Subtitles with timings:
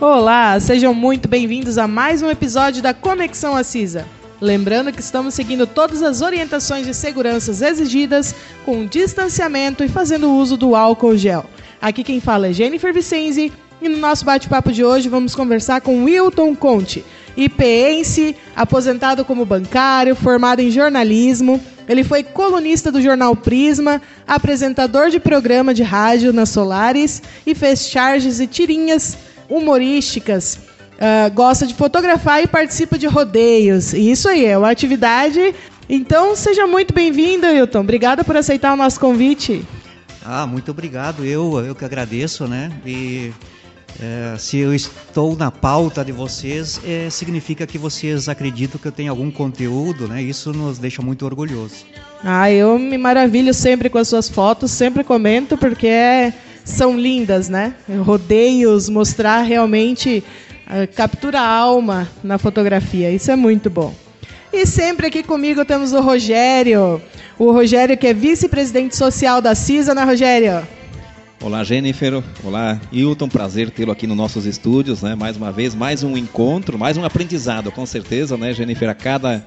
[0.00, 4.06] Olá, sejam muito bem-vindos a mais um episódio da Conexão Acisa.
[4.40, 8.34] Lembrando que estamos seguindo todas as orientações de segurança exigidas,
[8.64, 11.44] com distanciamento e fazendo uso do álcool gel.
[11.80, 13.52] Aqui quem fala é Jennifer Vicenzi
[13.82, 17.04] e no nosso bate-papo de hoje vamos conversar com Wilton Conte,
[17.36, 21.60] IPense, aposentado como bancário, formado em jornalismo.
[21.90, 27.88] Ele foi colunista do jornal Prisma, apresentador de programa de rádio na Solares e fez
[27.88, 29.18] charges e tirinhas
[29.48, 30.54] humorísticas.
[30.54, 33.92] Uh, gosta de fotografar e participa de rodeios.
[33.92, 35.52] E isso aí, é uma atividade.
[35.88, 37.80] Então, seja muito bem-vindo, Hilton.
[37.80, 39.66] Obrigada por aceitar o nosso convite.
[40.24, 41.24] Ah, muito obrigado.
[41.24, 42.70] Eu, eu que agradeço, né?
[42.86, 43.32] E
[43.98, 48.92] é, se eu estou na pauta de vocês, é, significa que vocês acreditam que eu
[48.92, 50.22] tenho algum conteúdo, né?
[50.22, 51.84] Isso nos deixa muito orgulhosos.
[52.22, 56.32] Ah, eu me maravilho sempre com as suas fotos, sempre comento, porque é
[56.64, 57.74] são lindas, né?
[58.04, 60.22] Rodeios, mostrar realmente,
[60.66, 63.10] uh, captura a alma na fotografia.
[63.10, 63.94] Isso é muito bom.
[64.52, 67.00] E sempre aqui comigo temos o Rogério.
[67.38, 70.66] O Rogério que é vice-presidente social da CISA, né, Rogério?
[71.42, 72.22] Olá, Jennifer.
[72.44, 73.26] Olá, Hilton.
[73.26, 75.14] Prazer tê-lo aqui nos nossos estúdios, né?
[75.14, 78.90] Mais uma vez, mais um encontro, mais um aprendizado, com certeza, né, Jennifer?
[78.90, 79.42] A cada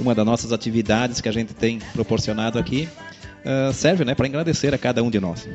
[0.00, 2.88] uma das nossas atividades que a gente tem proporcionado aqui
[3.44, 5.46] uh, serve, né, para agradecer a cada um de nós.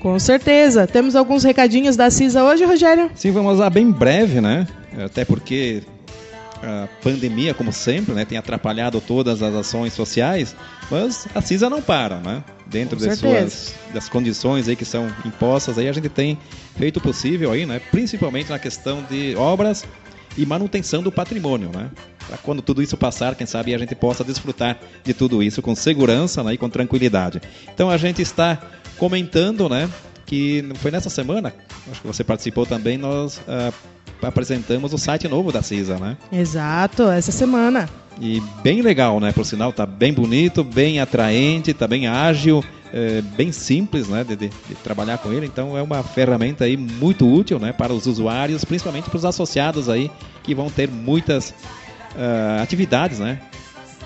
[0.00, 0.88] Com certeza.
[0.88, 3.08] Temos alguns recadinhos da CISA hoje, Rogério?
[3.14, 4.66] Sim, vamos lá bem breve, né?
[5.04, 5.84] Até porque
[6.60, 10.56] a pandemia, como sempre, né, tem atrapalhado todas as ações sociais,
[10.90, 12.42] mas a CISA não para, né?
[12.72, 16.38] Dentro das suas das condições aí que são impostas, aí a gente tem
[16.76, 17.80] feito o possível aí, né?
[17.90, 19.84] Principalmente na questão de obras
[20.36, 21.90] e manutenção do patrimônio, né?
[22.26, 25.74] Para quando tudo isso passar, quem sabe a gente possa desfrutar de tudo isso com
[25.74, 27.42] segurança né, e com tranquilidade.
[27.74, 28.58] Então a gente está
[28.96, 29.90] comentando, né?
[30.24, 31.52] Que foi nessa semana,
[31.90, 33.74] acho que você participou também, nós uh,
[34.22, 36.16] apresentamos o site novo da CISA, né?
[36.32, 37.88] Exato, essa semana.
[38.20, 39.32] E bem legal, né?
[39.32, 42.62] Por sinal, tá bem bonito, bem atraente, tá bem ágil,
[42.92, 44.22] é, bem simples, né?
[44.22, 45.46] De, de, de, trabalhar com ele.
[45.46, 47.72] Então é uma ferramenta aí muito útil, né?
[47.72, 50.10] Para os usuários, principalmente para os associados aí
[50.42, 53.40] que vão ter muitas uh, atividades, né?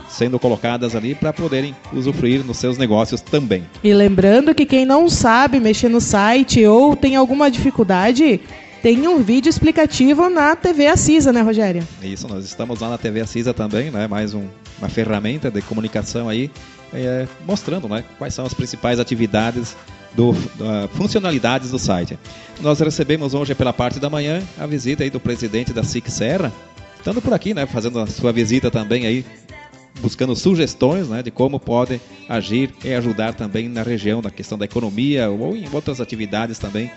[0.09, 3.65] sendo colocadas ali para poderem usufruir nos seus negócios também.
[3.83, 8.41] E lembrando que quem não sabe mexer no site ou tem alguma dificuldade,
[8.83, 11.87] tem um vídeo explicativo na TV Assisa, né, Rogério?
[12.03, 14.07] Isso, nós estamos lá na TV Assisa também, né?
[14.07, 14.47] Mais um,
[14.79, 16.51] uma ferramenta de comunicação aí,
[16.93, 19.77] é, mostrando, né, quais são as principais atividades
[20.15, 22.19] do, uh, funcionalidades do site.
[22.61, 26.53] Nós recebemos hoje pela parte da manhã a visita aí do presidente da SIC Serra,
[26.97, 29.25] estando por aqui, né, fazendo a sua visita também aí
[30.01, 34.65] buscando sugestões né, de como podem agir e ajudar também na região, na questão da
[34.65, 36.91] economia ou em outras atividades também,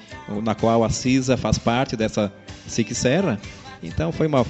[0.44, 2.32] na qual a CISA faz parte dessa
[2.68, 3.40] SIC Serra.
[3.82, 4.46] Então foi um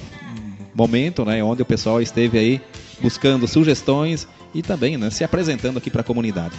[0.74, 2.60] momento né, onde o pessoal esteve aí
[3.00, 6.54] buscando sugestões e também né, se apresentando aqui para a comunidade.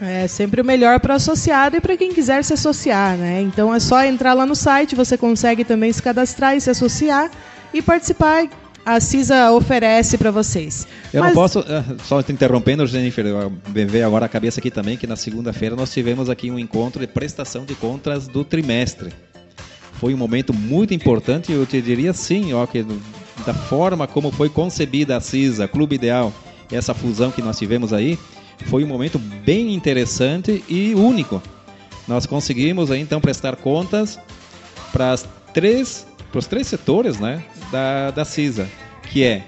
[0.00, 3.40] É sempre o melhor para o associado e para quem quiser se associar, né?
[3.40, 7.30] Então é só entrar lá no site, você consegue também se cadastrar e se associar
[7.72, 8.48] e participar
[8.84, 10.86] a CISA oferece para vocês.
[11.12, 11.34] Eu Mas...
[11.34, 13.24] não posso, eh, só te interrompendo, Jennifer,
[13.68, 17.06] veio agora a cabeça aqui também que na segunda-feira nós tivemos aqui um encontro de
[17.06, 19.12] prestação de contas do trimestre.
[19.94, 22.84] Foi um momento muito importante, eu te diria sim, ó, que
[23.46, 26.32] da forma como foi concebida a CISA, Clube Ideal,
[26.70, 28.18] essa fusão que nós tivemos aí,
[28.66, 31.40] foi um momento bem interessante e único.
[32.08, 34.18] Nós conseguimos aí, então prestar contas
[34.92, 38.66] para as três para os três setores né, da, da CISA,
[39.10, 39.44] que é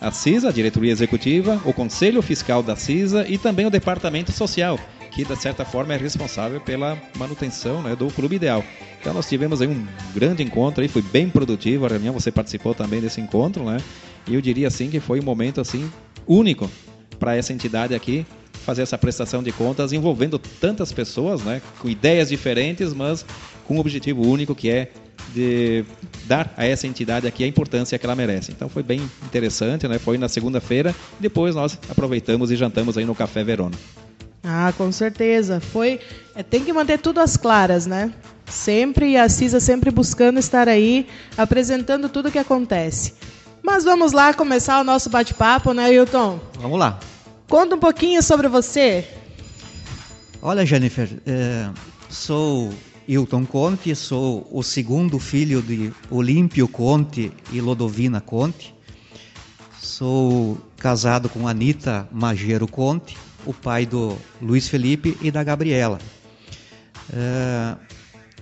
[0.00, 4.78] a CISA, a diretoria executiva, o conselho fiscal da CISA e também o departamento social,
[5.10, 8.62] que de certa forma é responsável pela manutenção né, do Clube Ideal.
[9.00, 12.74] Então nós tivemos aí um grande encontro aí, foi bem produtivo a reunião, você participou
[12.74, 13.78] também desse encontro, né?
[14.26, 15.90] E eu diria assim que foi um momento assim
[16.26, 16.70] único
[17.18, 18.26] para essa entidade aqui
[18.66, 23.24] fazer essa prestação de contas envolvendo tantas pessoas, né, com ideias diferentes, mas
[23.64, 24.90] com um objetivo único que é
[25.34, 25.84] de
[26.24, 28.52] dar a essa entidade aqui a importância que ela merece.
[28.52, 29.98] Então foi bem interessante, né?
[29.98, 33.76] Foi na segunda-feira, depois nós aproveitamos e jantamos aí no Café Verona.
[34.42, 35.60] Ah, com certeza.
[35.60, 35.98] Foi,
[36.34, 38.12] é, tem que manter tudo às claras, né?
[38.46, 43.14] Sempre e a CISA sempre buscando estar aí, apresentando tudo o que acontece.
[43.60, 46.38] Mas vamos lá começar o nosso bate-papo, né, Hilton?
[46.60, 47.00] Vamos lá.
[47.48, 49.04] Conta um pouquinho sobre você.
[50.40, 51.68] Olha, Jennifer, é,
[52.08, 52.72] sou
[53.08, 58.74] Hilton Conte, sou o segundo filho de Olímpio Conte e Lodovina Conte.
[59.80, 65.98] Sou casado com Anita Magero Conte, o pai do Luiz Felipe e da Gabriela.
[67.12, 67.76] É,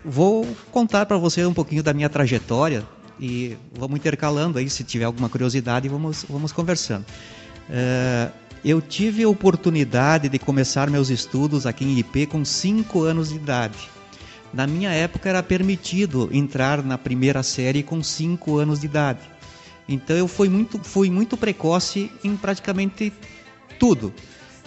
[0.03, 2.87] vou contar para você um pouquinho da minha trajetória
[3.21, 7.05] e vamos intercalando aí, se tiver alguma curiosidade, vamos, vamos conversando.
[7.69, 8.31] É,
[8.65, 13.37] eu tive a oportunidade de começar meus estudos aqui em IP com 5 anos de
[13.37, 13.94] idade.
[14.55, 19.21] Na minha época era permitido entrar na primeira série com 5 anos de idade.
[19.89, 23.12] Então eu fui muito, fui muito precoce em praticamente
[23.79, 24.15] tudo.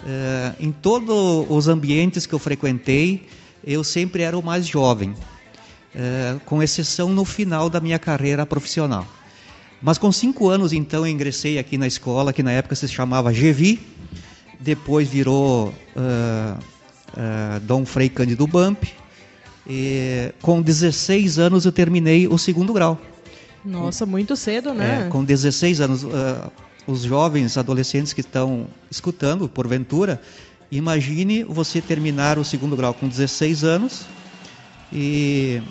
[0.06, 3.26] É, em todos os ambientes que eu frequentei,
[3.64, 5.14] eu sempre era o mais jovem,
[5.94, 9.06] é, com exceção no final da minha carreira profissional.
[9.80, 13.32] Mas com cinco anos, então, eu ingressei aqui na escola, que na época se chamava
[13.32, 13.80] GEVI,
[14.58, 18.84] depois virou uh, uh, Dom Frei Cândido Bump.
[19.68, 22.98] E, com 16 anos eu terminei o segundo grau.
[23.64, 25.06] Nossa, muito cedo, né?
[25.06, 26.04] É, com 16 anos.
[26.04, 26.50] Uh,
[26.86, 30.20] os jovens adolescentes que estão escutando, porventura,
[30.72, 34.06] imagine você terminar o segundo grau com 16 anos
[34.90, 35.62] e,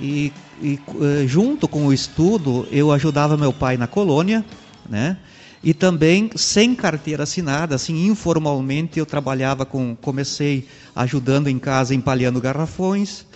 [0.00, 0.32] e,
[0.62, 4.42] e eh, junto com o estudo eu ajudava meu pai na colônia,
[4.88, 5.18] né?
[5.62, 12.40] E também sem carteira assinada, assim informalmente eu trabalhava com, comecei ajudando em casa empalhando
[12.40, 13.26] garrafões,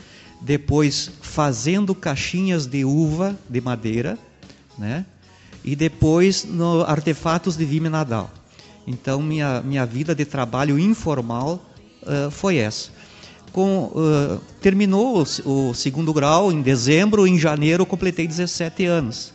[0.41, 4.19] depois fazendo caixinhas de uva de madeira,
[4.79, 5.05] né?
[5.65, 8.31] e depois no Artefatos de Vime Nadal.
[8.87, 11.65] Então, minha, minha vida de trabalho informal
[12.03, 12.91] uh, foi essa.
[13.53, 19.33] Com, uh, terminou o, o, segundo grau em dezembro, em janeiro completei 17 anos.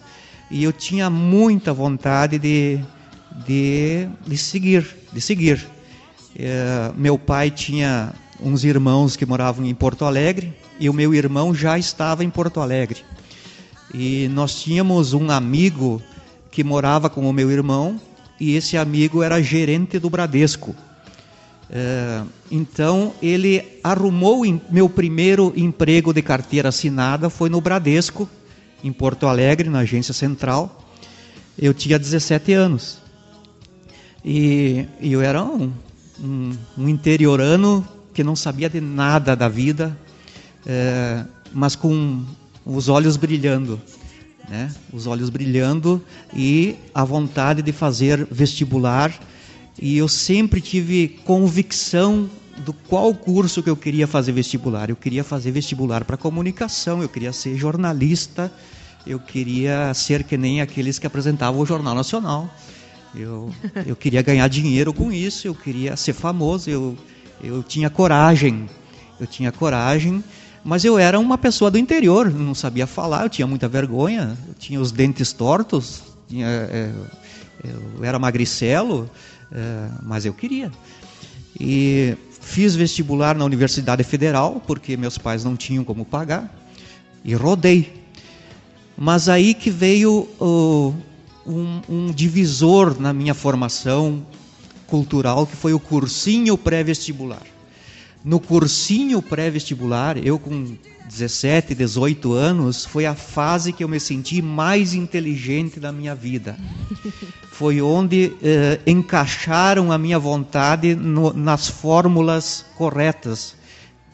[0.49, 2.79] E eu tinha muita vontade de,
[3.45, 5.67] de, de seguir, de seguir.
[6.35, 11.53] Uh, meu pai tinha uns irmãos que moravam em Porto Alegre e o meu irmão
[11.53, 13.03] já estava em Porto Alegre.
[13.93, 16.01] E nós tínhamos um amigo
[16.51, 17.99] que morava com o meu irmão
[18.39, 20.75] e esse amigo era gerente do Bradesco.
[21.69, 28.29] É, então ele arrumou meu primeiro emprego de carteira assinada foi no Bradesco,
[28.83, 30.83] em Porto Alegre, na agência central.
[31.57, 32.99] Eu tinha 17 anos
[34.23, 35.71] e, e eu era um,
[36.23, 39.97] um, um, interiorano que não sabia de nada da vida,
[40.65, 42.23] é, mas com
[42.65, 43.81] os olhos brilhando
[44.47, 44.73] né?
[44.91, 46.03] os olhos brilhando
[46.33, 49.13] e a vontade de fazer vestibular.
[49.79, 52.29] E eu sempre tive convicção
[52.59, 54.89] do qual curso que eu queria fazer vestibular.
[54.89, 58.51] Eu queria fazer vestibular para comunicação, eu queria ser jornalista,
[59.05, 62.49] eu queria ser que nem aqueles que apresentavam o Jornal Nacional.
[63.15, 63.51] Eu,
[63.85, 66.97] eu queria ganhar dinheiro com isso, eu queria ser famoso, eu,
[67.41, 68.69] eu tinha coragem,
[69.19, 70.23] eu tinha coragem
[70.67, 74.53] mas eu era uma pessoa do interior, não sabia falar, eu tinha muita vergonha, eu
[74.53, 76.91] tinha os dentes tortos, tinha, é,
[77.63, 79.09] eu era magricelo,
[79.49, 80.69] é, mas eu queria.
[81.57, 86.49] E fiz vestibular na Universidade Federal, porque meus pais não tinham como pagar,
[87.23, 88.01] e rodei.
[88.97, 90.95] Mas aí que veio uh,
[91.45, 94.25] um, um divisor na minha formação
[94.87, 97.43] cultural, que foi o cursinho pré-vestibular
[98.27, 100.75] no cursinho pré-vestibular, eu com
[101.07, 106.57] 17, 18 anos, foi a fase que eu me senti mais inteligente da minha vida.
[107.49, 113.55] Foi onde eh, encaixaram a minha vontade no, nas fórmulas corretas.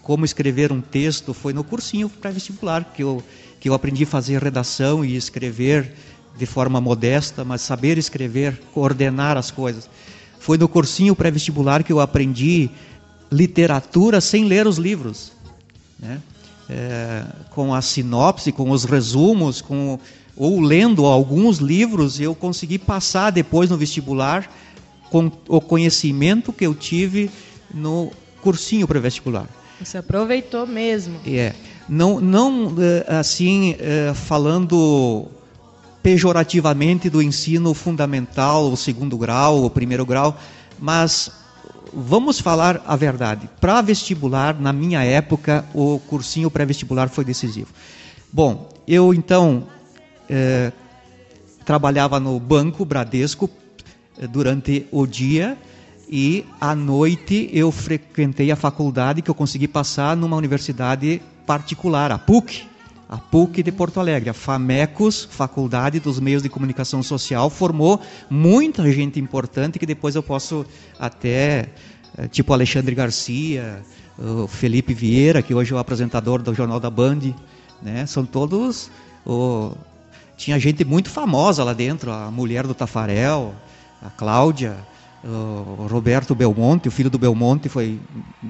[0.02, 3.22] Como escrever um texto, foi no cursinho pré-vestibular que eu,
[3.60, 5.92] que eu aprendi a fazer redação e escrever
[6.38, 9.90] de forma modesta, mas saber escrever, coordenar as coisas.
[10.40, 12.70] Foi no cursinho pré-vestibular que eu aprendi
[13.34, 15.32] literatura sem ler os livros,
[16.00, 16.22] né?
[16.70, 20.00] É, com a sinopse, com os resumos, com
[20.36, 24.50] ou lendo alguns livros, eu consegui passar depois no vestibular
[25.10, 27.30] com o conhecimento que eu tive
[27.72, 28.12] no
[28.42, 29.48] cursinho pré-vestibular.
[29.80, 31.20] Você aproveitou mesmo.
[31.26, 31.54] É,
[31.88, 35.28] não, não é, assim é, falando
[36.02, 40.38] pejorativamente do ensino fundamental, o segundo grau, o primeiro grau,
[40.80, 41.32] mas
[41.96, 43.50] vamos falar a verdade.
[43.62, 47.70] Para vestibular, na minha época, o cursinho pré-vestibular foi decisivo.
[48.32, 49.68] Bom, eu então
[50.30, 50.72] é,
[51.66, 53.50] trabalhava no Banco Bradesco
[54.18, 55.58] é, durante o dia
[56.10, 62.18] e à noite eu frequentei a faculdade que eu consegui passar numa universidade particular, a
[62.18, 62.68] PUC,
[63.14, 68.92] a PUC de Porto Alegre, a FAMECOS, Faculdade dos Meios de Comunicação Social, formou muita
[68.92, 70.66] gente importante que depois eu posso
[70.98, 71.70] até,
[72.18, 73.84] eh, tipo Alexandre Garcia,
[74.48, 77.20] Felipe Vieira, que hoje é o apresentador do Jornal da Band,
[77.84, 78.04] né?
[78.08, 78.90] São todos
[79.24, 79.74] o...
[80.36, 83.54] tinha gente muito famosa lá dentro, a mulher do Tafarel,
[84.02, 84.76] a Cláudia,
[85.26, 87.98] o Roberto Belmonte, o filho do Belmonte, foi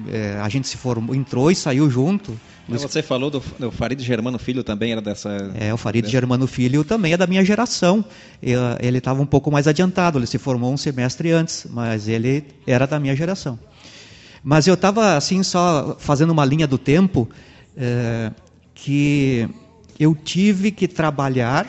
[0.08, 2.38] é, a gente se formou, entrou e saiu junto.
[2.68, 5.52] Mas você falou do, do Farid Germano Filho também era dessa.
[5.54, 8.04] É, o Farid Germano Filho também é da minha geração.
[8.42, 12.44] Eu, ele estava um pouco mais adiantado, ele se formou um semestre antes, mas ele
[12.66, 13.58] era da minha geração.
[14.42, 17.28] Mas eu estava assim só fazendo uma linha do tempo
[17.76, 18.32] é,
[18.74, 19.48] que
[19.98, 21.66] eu tive que trabalhar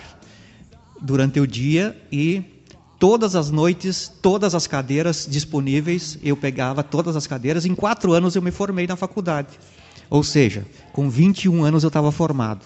[0.99, 2.54] durante o dia e
[2.99, 7.65] todas as noites, todas as cadeiras disponíveis, eu pegava todas as cadeiras.
[7.65, 9.49] Em quatro anos eu me formei na faculdade.
[10.09, 12.65] Ou seja, com 21 anos eu estava formado.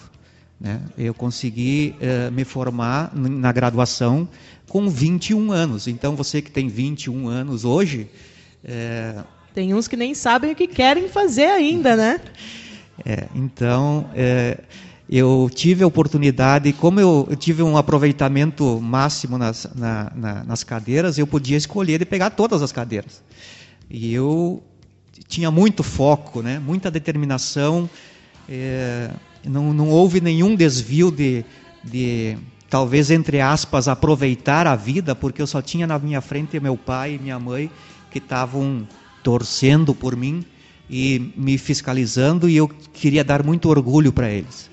[0.60, 0.80] Né?
[0.96, 4.28] Eu consegui uh, me formar na graduação
[4.68, 5.88] com 21 anos.
[5.88, 8.08] Então, você que tem 21 anos hoje.
[8.64, 9.16] É...
[9.54, 12.20] Tem uns que nem sabem o que querem fazer ainda, né?
[13.02, 14.58] É, então, é,
[15.12, 20.62] eu tive a oportunidade, como eu, eu tive um aproveitamento máximo nas, na, na, nas
[20.62, 23.20] cadeiras, eu podia escolher e pegar todas as cadeiras.
[23.90, 24.62] E eu
[25.26, 27.90] tinha muito foco, né, muita determinação,
[28.48, 29.10] é,
[29.44, 31.44] não, não houve nenhum desvio de,
[31.82, 32.38] de,
[32.68, 37.14] talvez entre aspas, aproveitar a vida, porque eu só tinha na minha frente meu pai
[37.14, 37.68] e minha mãe
[38.12, 38.86] que estavam
[39.24, 40.44] torcendo por mim
[40.88, 44.69] e me fiscalizando e eu queria dar muito orgulho para eles.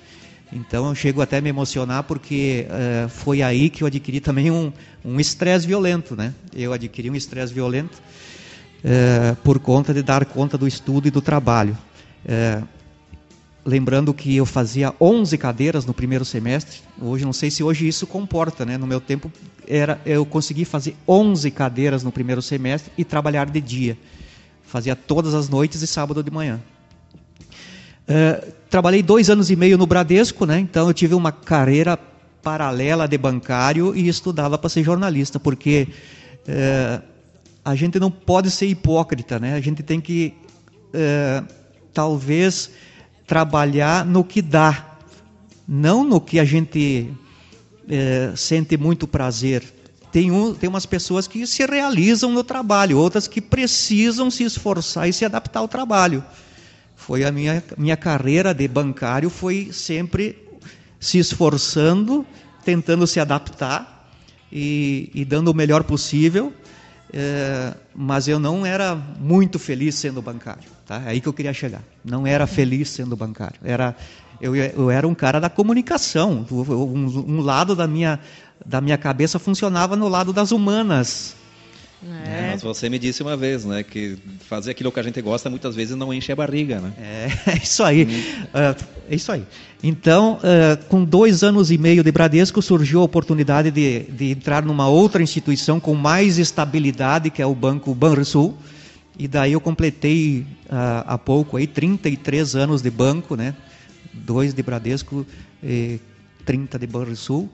[0.52, 4.50] Então eu chego até a me emocionar porque uh, foi aí que eu adquiri também
[4.50, 4.72] um
[5.20, 6.32] estresse um violento, né?
[6.54, 8.00] Eu adquiri um estresse violento
[8.78, 11.76] uh, por conta de dar conta do estudo e do trabalho.
[12.24, 12.66] Uh,
[13.64, 16.80] lembrando que eu fazia 11 cadeiras no primeiro semestre.
[17.00, 18.78] Hoje não sei se hoje isso comporta, né?
[18.78, 19.30] No meu tempo
[19.66, 23.98] era eu consegui fazer 11 cadeiras no primeiro semestre e trabalhar de dia.
[24.62, 26.58] Fazia todas as noites e sábado de manhã.
[28.08, 30.58] Uh, trabalhei dois anos e meio no Bradesco, né?
[30.58, 31.98] Então eu tive uma carreira
[32.42, 35.88] paralela de bancário e estudava para ser jornalista, porque
[36.48, 37.02] uh,
[37.64, 39.54] a gente não pode ser hipócrita, né?
[39.54, 40.34] A gente tem que
[40.94, 41.46] uh,
[41.92, 42.70] talvez
[43.26, 44.96] trabalhar no que dá,
[45.66, 47.10] não no que a gente
[48.36, 49.64] sente muito prazer.
[50.12, 55.08] Tem, um, tem umas pessoas que se realizam no trabalho, outras que precisam se esforçar
[55.08, 56.22] e se adaptar ao trabalho
[57.08, 60.36] foi a minha, minha carreira de bancário foi sempre
[61.00, 62.26] se esforçando,
[62.62, 64.10] tentando se adaptar
[64.52, 66.52] e, e dando o melhor possível,
[67.10, 70.68] é, mas eu não era muito feliz sendo bancário.
[70.84, 71.00] Tá?
[71.06, 71.82] É aí que eu queria chegar.
[72.04, 73.58] Não era feliz sendo bancário.
[73.64, 73.96] Era,
[74.38, 76.44] eu, eu era um cara da comunicação.
[76.52, 78.20] Um, um lado da minha,
[78.66, 81.34] da minha cabeça funcionava no lado das humanas.
[82.02, 82.30] É.
[82.30, 84.16] É, mas você me disse uma vez, né, que
[84.48, 86.92] fazer aquilo que a gente gosta muitas vezes não enche a barriga, né?
[86.96, 88.48] É, é isso aí, hum.
[89.10, 89.44] é isso aí.
[89.82, 94.64] Então, uh, com dois anos e meio de Bradesco, surgiu a oportunidade de, de entrar
[94.64, 98.56] numa outra instituição com mais estabilidade, que é o Banco Banrisul,
[99.18, 103.54] e daí eu completei uh, há pouco aí 33 anos de banco, né?
[104.12, 105.26] Dois de Bradesco
[105.62, 105.98] e
[106.44, 107.50] 30 de Banrisul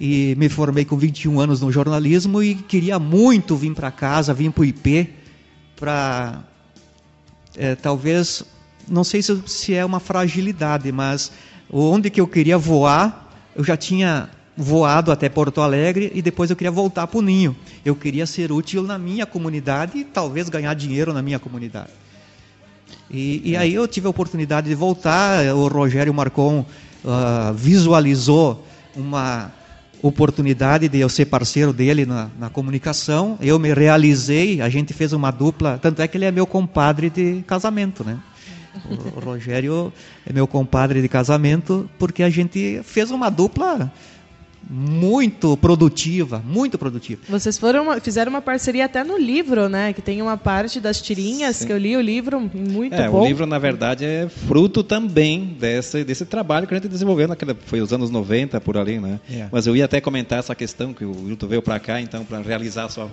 [0.00, 4.50] e me formei com 21 anos no jornalismo e queria muito vir para casa, vir
[4.50, 5.10] para o IP,
[5.76, 6.42] para
[7.54, 8.42] é, talvez,
[8.88, 11.30] não sei se, se é uma fragilidade, mas
[11.70, 16.56] onde que eu queria voar, eu já tinha voado até Porto Alegre e depois eu
[16.56, 17.54] queria voltar para o Ninho.
[17.84, 21.90] Eu queria ser útil na minha comunidade e talvez ganhar dinheiro na minha comunidade.
[23.10, 26.64] E, e aí eu tive a oportunidade de voltar, o Rogério Marcon
[27.04, 28.66] uh, visualizou
[28.96, 29.52] uma
[30.02, 33.38] oportunidade de eu ser parceiro dele na, na, comunicação.
[33.40, 37.10] Eu me realizei, a gente fez uma dupla, tanto é que ele é meu compadre
[37.10, 38.18] de casamento, né?
[39.16, 39.92] O Rogério
[40.24, 43.92] é meu compadre de casamento porque a gente fez uma dupla
[44.68, 47.22] muito produtiva, muito produtiva.
[47.28, 49.92] Vocês foram fizeram uma parceria até no livro, né?
[49.92, 51.66] Que tem uma parte das tirinhas Sim.
[51.66, 53.22] que eu li o livro muito é, bom.
[53.22, 57.56] O livro na verdade é fruto também desse desse trabalho que a gente desenvolveu naquela
[57.66, 59.20] foi os anos 90 por ali, né?
[59.30, 59.48] É.
[59.50, 62.40] Mas eu ia até comentar essa questão que o Wilton veio para cá então para
[62.40, 63.08] realizar sua,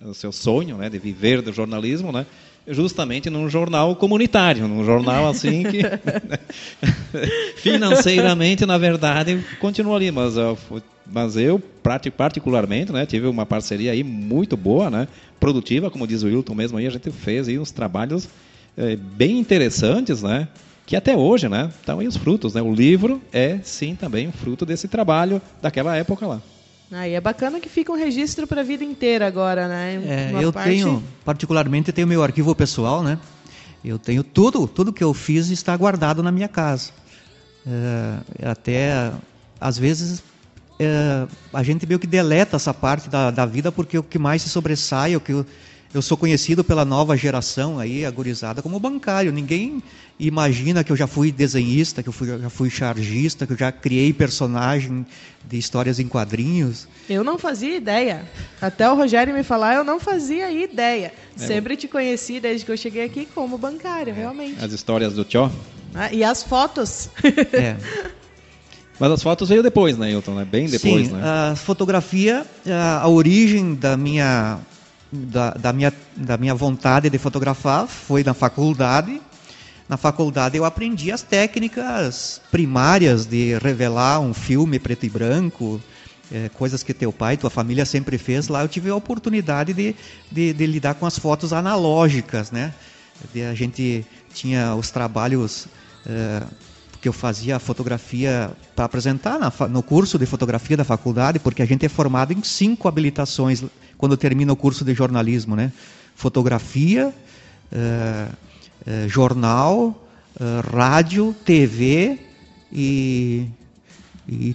[0.00, 2.26] o seu sonho, né, de viver do jornalismo, né?
[2.66, 5.82] Justamente num jornal comunitário, num jornal assim que
[7.60, 10.58] financeiramente, na verdade, continua ali, mas eu,
[11.06, 11.62] mas eu
[12.14, 15.06] particularmente, né, tive uma parceria aí muito boa, né,
[15.38, 18.28] produtiva, como diz o Wilton mesmo aí, a gente fez aí uns trabalhos
[18.76, 20.48] é, bem interessantes, né,
[20.86, 24.32] que até hoje, né, estão aí os frutos, né, o livro é sim também um
[24.32, 26.40] fruto desse trabalho daquela época lá.
[26.90, 29.94] Ah, e é bacana que fica um registro para a vida inteira agora, né?
[30.06, 30.68] É, eu parte...
[30.68, 33.18] tenho, particularmente, tenho meu arquivo pessoal, né?
[33.84, 36.90] Eu tenho tudo, tudo que eu fiz está guardado na minha casa.
[37.66, 39.12] É, até,
[39.60, 40.22] às vezes,
[40.78, 44.42] é, a gente meio que deleta essa parte da, da vida porque o que mais
[44.42, 45.44] se sobressai, o que,
[45.94, 49.30] eu sou conhecido pela nova geração aí, agorizada, como bancário.
[49.30, 49.80] Ninguém
[50.18, 53.70] imagina que eu já fui desenhista, que eu fui, já fui chargista, que eu já
[53.70, 55.06] criei personagem
[55.48, 56.88] de histórias em quadrinhos.
[57.08, 58.28] Eu não fazia ideia.
[58.60, 61.12] Até o Rogério me falar, eu não fazia ideia.
[61.38, 61.46] É.
[61.46, 64.62] Sempre te conheci desde que eu cheguei aqui como bancário, realmente.
[64.64, 65.48] As histórias do Tchó.
[65.94, 67.08] Ah, e as fotos.
[67.52, 67.76] É.
[68.98, 70.34] Mas as fotos veio depois, né, Hilton?
[70.34, 70.44] Né?
[70.44, 71.22] Bem depois, Sim, né?
[71.22, 74.60] A fotografia, a, a origem da minha
[75.14, 79.20] da, da, minha, da minha vontade de fotografar foi na faculdade.
[79.88, 85.80] Na faculdade eu aprendi as técnicas primárias de revelar um filme preto e branco,
[86.32, 88.48] é, coisas que teu pai, tua família sempre fez.
[88.48, 89.94] Lá eu tive a oportunidade de,
[90.30, 92.74] de, de lidar com as fotos analógicas, né?
[93.32, 95.68] De, a gente tinha os trabalhos
[96.06, 96.42] é,
[97.00, 101.66] que eu fazia fotografia para apresentar na, no curso de fotografia da faculdade, porque a
[101.66, 103.62] gente é formado em cinco habilitações
[104.04, 105.72] quando termina o curso de jornalismo, né?
[106.14, 107.10] Fotografia,
[107.72, 108.28] eh,
[108.86, 109.98] eh, jornal,
[110.38, 110.44] eh,
[110.76, 112.18] rádio, TV
[112.70, 113.48] e,
[114.28, 114.54] e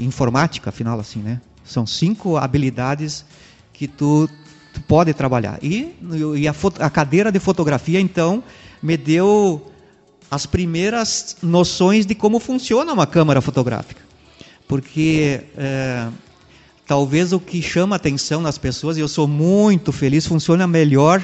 [0.00, 1.42] informática, afinal assim, né?
[1.62, 3.22] São cinco habilidades
[3.74, 4.30] que tu,
[4.72, 5.58] tu pode trabalhar.
[5.62, 5.94] E,
[6.38, 8.42] e a, a cadeira de fotografia, então,
[8.82, 9.70] me deu
[10.30, 14.00] as primeiras noções de como funciona uma câmera fotográfica.
[14.66, 16.08] Porque é,
[16.88, 21.22] talvez o que chama atenção nas pessoas, e eu sou muito feliz, funciona melhor,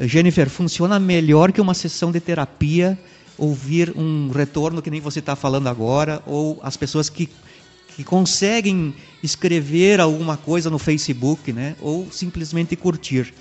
[0.00, 2.98] Jennifer, funciona melhor que uma sessão de terapia,
[3.36, 7.28] ouvir um retorno que nem você está falando agora, ou as pessoas que,
[7.94, 11.76] que conseguem escrever alguma coisa no Facebook, né?
[11.82, 13.34] ou simplesmente curtir.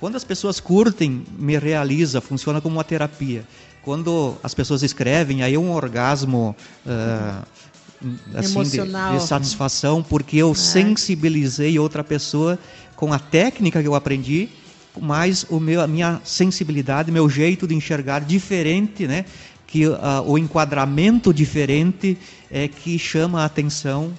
[0.00, 3.44] Quando as pessoas curtem, me realiza, funciona como uma terapia.
[3.82, 7.46] Quando as pessoas escrevem, aí é um orgasmo uh,
[8.34, 10.54] assim, de, de, satisfação, porque eu é.
[10.54, 12.58] sensibilizei outra pessoa
[12.94, 14.48] com a técnica que eu aprendi,
[15.00, 19.24] mais o meu, a minha sensibilidade, meu jeito de enxergar diferente, né?
[19.68, 22.18] que uh, o enquadramento diferente
[22.50, 24.12] é que chama a atenção,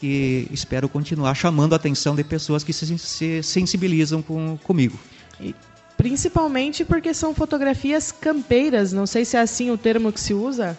[0.00, 4.96] que espero continuar chamando a atenção de pessoas que se, se sensibilizam com, comigo.
[5.40, 5.52] E,
[5.96, 10.78] principalmente porque são fotografias campeiras, não sei se é assim o termo que se usa.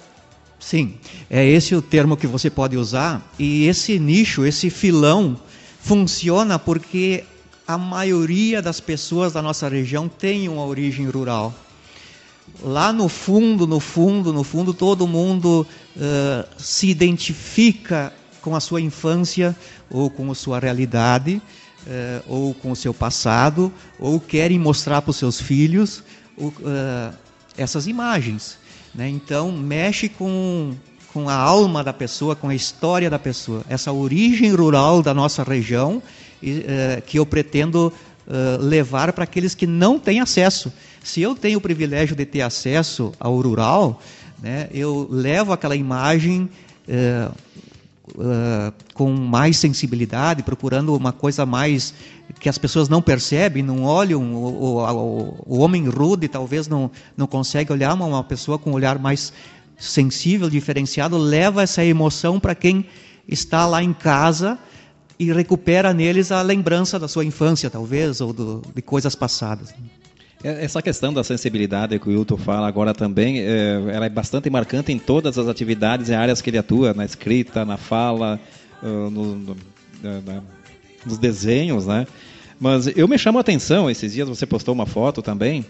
[0.59, 0.95] Sim,
[1.29, 3.21] é esse o termo que você pode usar.
[3.37, 5.39] E esse nicho, esse filão,
[5.79, 7.23] funciona porque
[7.67, 11.53] a maioria das pessoas da nossa região tem uma origem rural.
[12.63, 18.79] Lá no fundo, no fundo, no fundo, todo mundo uh, se identifica com a sua
[18.79, 19.55] infância
[19.89, 21.41] ou com a sua realidade,
[22.27, 26.03] ou com o seu passado, ou querem mostrar para os seus filhos
[26.37, 27.13] uh,
[27.57, 28.57] essas imagens.
[28.95, 29.09] Né?
[29.09, 30.73] Então, mexe com,
[31.13, 33.63] com a alma da pessoa, com a história da pessoa.
[33.69, 36.01] Essa origem rural da nossa região
[36.41, 37.91] eh, que eu pretendo
[38.27, 40.71] eh, levar para aqueles que não têm acesso.
[41.03, 44.01] Se eu tenho o privilégio de ter acesso ao rural,
[44.41, 46.49] né, eu levo aquela imagem
[46.87, 47.29] eh,
[48.07, 51.91] Uh, com mais sensibilidade, procurando uma coisa mais
[52.39, 54.21] que as pessoas não percebem, não olham.
[54.35, 58.73] O, o, o homem rude talvez não, não consegue olhar, mas uma pessoa com um
[58.73, 59.33] olhar mais
[59.77, 62.85] sensível, diferenciado, leva essa emoção para quem
[63.27, 64.59] está lá em casa
[65.17, 69.73] e recupera neles a lembrança da sua infância, talvez, ou do, de coisas passadas.
[70.45, 74.47] É, essa questão da sensibilidade que o Hilton fala agora também, é, ela é bastante
[74.47, 78.39] marcante em todas as atividades e áreas que ele atua, na escrita, na fala,
[78.83, 79.57] uh, no, no,
[81.03, 82.05] nos desenhos, né?
[82.59, 85.65] Mas eu me chamo a atenção, esses dias você postou uma foto também,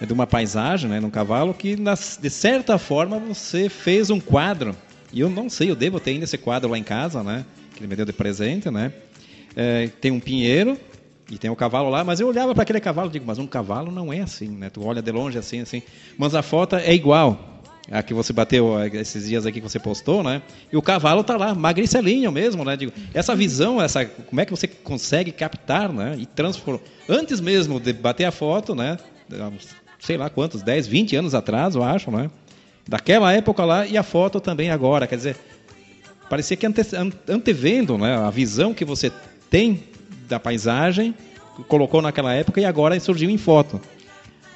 [0.00, 4.18] é de uma paisagem, né, num cavalo, que nas, de certa forma você fez um
[4.18, 4.74] quadro.
[5.12, 7.44] E eu não sei, eu devo ter ainda esse quadro lá em casa, né?
[7.74, 8.90] Que ele me deu de presente, né?
[9.54, 10.78] É, tem um pinheiro,
[11.30, 13.46] e tem o cavalo lá, mas eu olhava para aquele cavalo e digo, mas um
[13.46, 14.70] cavalo não é assim, né?
[14.70, 15.82] Tu olha de longe assim, assim.
[16.16, 17.58] Mas a foto é igual
[17.90, 20.42] a que você bateu esses dias aqui que você postou, né?
[20.72, 22.76] E o cavalo tá lá, magricelinho mesmo, né?
[22.76, 26.14] Digo, essa visão, essa, como é que você consegue captar, né?
[26.18, 26.80] E transformar.
[27.08, 28.98] Antes mesmo de bater a foto, né?
[29.98, 32.30] Sei lá quantos, 10, 20 anos atrás, eu acho, né?
[32.86, 35.36] Daquela época lá e a foto também agora, quer dizer,
[36.28, 36.80] parecia que ante,
[37.28, 38.16] antevendo, né?
[38.16, 39.12] A visão que você
[39.50, 39.84] tem
[40.28, 41.14] da paisagem,
[41.66, 43.80] colocou naquela época e agora surgiu em foto.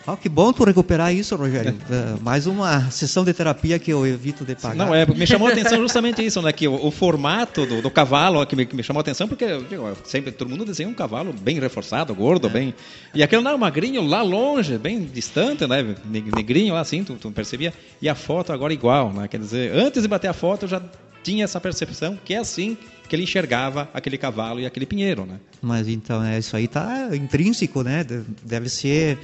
[0.06, 1.72] Oh, que bom tu recuperar isso, Rogério.
[1.92, 4.74] É, mais uma sessão de terapia que eu evito de pagar.
[4.74, 6.50] Não, é, me chamou a atenção justamente isso, né?
[6.52, 9.46] Que o, o formato do, do cavalo que me, que me, chamou a atenção, porque
[9.68, 12.50] digo, sempre todo mundo desenha um cavalo bem reforçado, gordo, é.
[12.50, 12.74] bem.
[13.14, 15.94] E aquele não, magrinho lá longe, bem distante, né?
[16.04, 17.72] Negrinho lá assim, tu, tu percebia.
[18.00, 19.28] E a foto agora igual, né?
[19.28, 20.82] Quer dizer, antes de bater a foto eu já
[21.22, 22.76] tinha essa percepção que é assim
[23.08, 25.38] que ele enxergava aquele cavalo e aquele pinheiro, né?
[25.60, 28.04] Mas então, é, isso aí está intrínseco, né?
[28.44, 29.18] Deve ser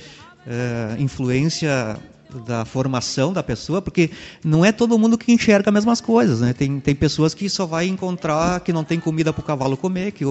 [0.46, 1.98] uh, influência
[2.46, 4.10] da formação da pessoa, porque
[4.44, 6.52] não é todo mundo que enxerga as mesmas coisas, né?
[6.52, 10.12] Tem, tem pessoas que só vai encontrar que não tem comida para o cavalo comer,
[10.12, 10.24] que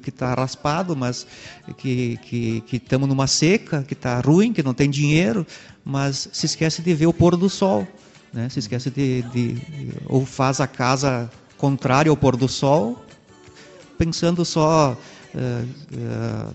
[0.00, 1.26] que está raspado, mas
[1.76, 5.46] que que que estamos numa seca, que está ruim, que não tem dinheiro,
[5.84, 7.86] mas se esquece de ver o pôr do sol,
[8.32, 8.48] né?
[8.48, 11.28] Se esquece de, de, de ou faz a casa
[11.60, 13.04] contrária ao pôr do sol,
[13.98, 14.96] pensando só
[15.34, 16.54] uh, uh,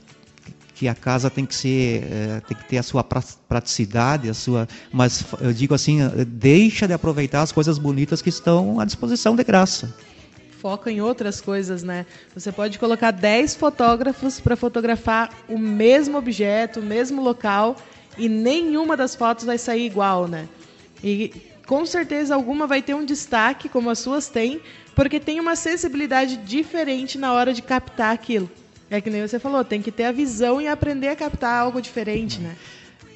[0.73, 4.67] que a casa tem que ser é, tem que ter a sua praticidade a sua
[4.91, 9.43] mas eu digo assim deixa de aproveitar as coisas bonitas que estão à disposição de
[9.45, 9.95] graça.
[10.59, 12.05] Foca em outras coisas né?
[12.33, 17.77] Você pode colocar 10 fotógrafos para fotografar o mesmo objeto o mesmo local
[18.17, 20.49] e nenhuma das fotos vai sair igual né?
[21.01, 21.31] E
[21.65, 24.62] com certeza alguma vai ter um destaque como as suas têm
[24.95, 28.49] porque tem uma sensibilidade diferente na hora de captar aquilo
[28.89, 31.82] é que nem você falou, tem que ter a visão e aprender a captar algo
[31.82, 32.56] diferente, né?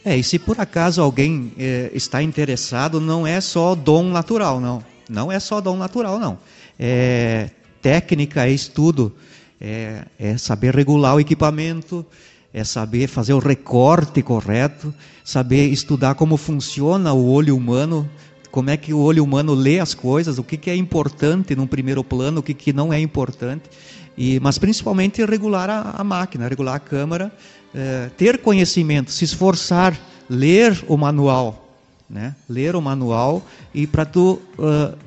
[0.04, 4.84] É, e se por acaso alguém é, está interessado, não é só dom natural, não.
[5.10, 6.40] Não é só dom natural, não.
[6.80, 7.50] É
[7.82, 9.14] técnica, é estudo,
[9.60, 12.06] é, é saber regular o equipamento,
[12.54, 18.10] é saber fazer o recorte correto, saber estudar como funciona o olho humano,
[18.52, 21.68] como é que o olho humano lê as coisas, o que, que é importante num
[21.68, 23.70] primeiro plano, o que, que não é importante.
[24.18, 27.32] E, mas principalmente regular a, a máquina, regular a câmara,
[27.74, 29.98] é, ter conhecimento, se esforçar,
[30.30, 31.70] ler o manual,
[32.10, 32.36] né?
[32.50, 34.98] ler o manual e para tu uh,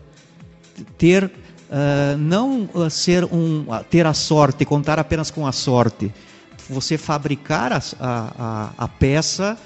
[0.97, 6.13] ter uh, não uh, ser um ter a sorte, contar apenas com a sorte,
[6.69, 9.59] você fabricar a, a, a peça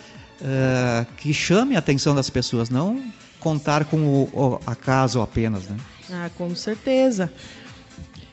[1.16, 3.02] que chame a atenção das pessoas, não
[3.46, 5.76] contar com o, o acaso apenas, né?
[6.10, 7.32] Ah, com certeza.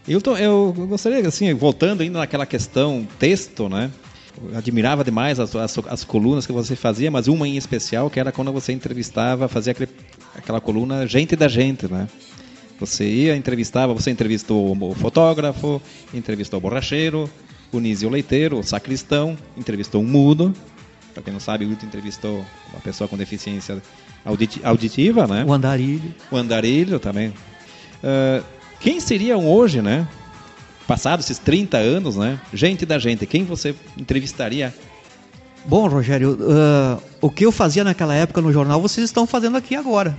[0.07, 3.91] Eu, tô, eu gostaria, assim, voltando ainda naquela questão texto, né?
[4.41, 8.19] Eu admirava demais as, as, as, colunas que você fazia, mas uma em especial, que
[8.19, 9.91] era quando você entrevistava, fazia aquele,
[10.35, 12.09] aquela coluna Gente da Gente, né?
[12.79, 15.79] Você ia, entrevistava, você entrevistou o fotógrafo,
[16.11, 17.29] entrevistou o borracheiro,
[17.71, 20.55] o Nísio Leiteiro, o sacristão, entrevistou um mudo.
[21.13, 23.79] Para quem não sabe, o Guto entrevistou uma pessoa com deficiência
[24.63, 25.43] auditiva, né?
[25.45, 26.13] O andarilho.
[26.31, 27.29] O andarilho também.
[27.29, 28.43] Uh,
[28.79, 30.07] quem seriam hoje, né?
[30.87, 32.39] Passados esses 30 anos, né?
[32.53, 34.73] Gente da gente, quem você entrevistaria?
[35.65, 39.75] Bom, Rogério, uh, o que eu fazia naquela época no jornal, vocês estão fazendo aqui
[39.75, 40.17] agora.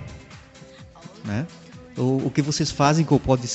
[1.25, 1.47] Né?
[1.97, 3.47] O, o que vocês fazem com o pod,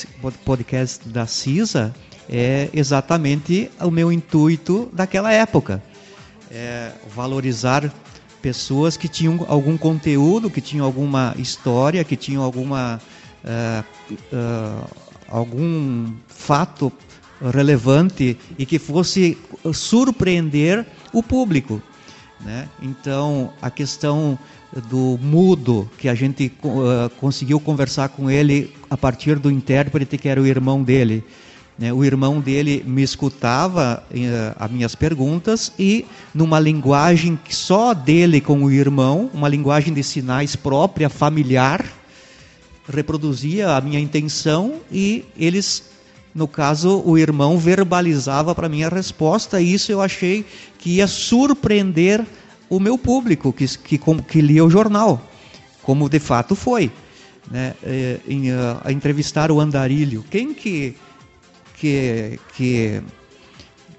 [0.44, 1.92] podcast da CISA
[2.28, 5.82] é exatamente o meu intuito daquela época.
[6.50, 7.92] É valorizar
[8.42, 13.00] pessoas que tinham algum conteúdo, que tinham alguma história, que tinham alguma
[13.44, 13.84] uh,
[14.34, 14.90] uh,
[15.28, 16.92] algum fato
[17.54, 19.38] relevante e que fosse
[19.72, 21.80] surpreender o público.
[22.40, 22.68] Né?
[22.82, 24.38] Então, a questão
[24.88, 30.28] do mudo, que a gente uh, conseguiu conversar com ele a partir do intérprete que
[30.28, 31.24] era o irmão dele.
[31.78, 31.92] Né?
[31.92, 36.04] O irmão dele me escutava uh, as minhas perguntas e,
[36.34, 41.84] numa linguagem só dele com o irmão, uma linguagem de sinais própria, familiar,
[42.88, 45.84] reproduzia a minha intenção e eles,
[46.34, 50.44] no caso, o irmão verbalizava para mim a resposta e isso eu achei
[50.78, 52.24] que ia surpreender
[52.68, 55.20] o meu público que, que, que lia o jornal,
[55.82, 56.90] como de fato foi.
[57.50, 60.24] Né, é, em, uh, entrevistar o andarilho.
[60.30, 60.94] Quem que
[61.80, 63.02] que, que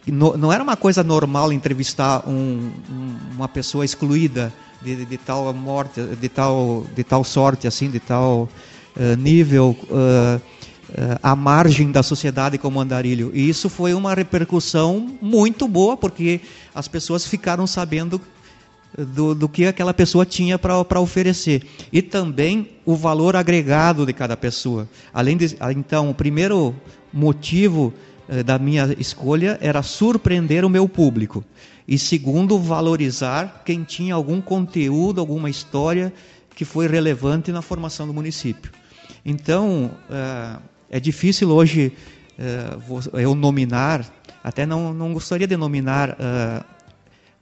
[0.05, 5.17] no, não era uma coisa normal entrevistar um, um, uma pessoa excluída de, de, de,
[5.17, 8.47] tal morte, de tal de tal sorte assim, de tal
[8.95, 13.31] uh, nível uh, uh, à margem da sociedade como Andarilho.
[13.33, 16.41] E isso foi uma repercussão muito boa, porque
[16.75, 18.21] as pessoas ficaram sabendo
[18.95, 21.63] do, do que aquela pessoa tinha para oferecer.
[21.91, 24.87] E também o valor agregado de cada pessoa.
[25.13, 26.75] Além de, ah, então, o primeiro
[27.13, 27.93] motivo
[28.45, 31.43] da minha escolha era surpreender o meu público.
[31.87, 36.13] E segundo, valorizar quem tinha algum conteúdo, alguma história
[36.55, 38.71] que foi relevante na formação do município.
[39.25, 41.91] Então, é, é difícil hoje
[42.37, 44.05] é, eu nominar,
[44.43, 46.63] até não, não gostaria de nominar é,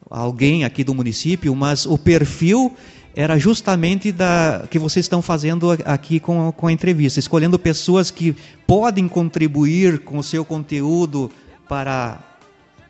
[0.10, 2.76] alguém aqui do município, mas o perfil
[3.16, 8.36] era justamente da que vocês estão fazendo aqui com, com a entrevista, escolhendo pessoas que
[8.68, 11.32] podem contribuir com o seu conteúdo
[11.68, 12.20] para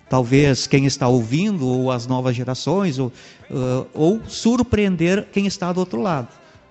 [0.09, 3.07] talvez quem está ouvindo ou as novas gerações ou,
[3.49, 6.27] uh, ou surpreender quem está do outro lado.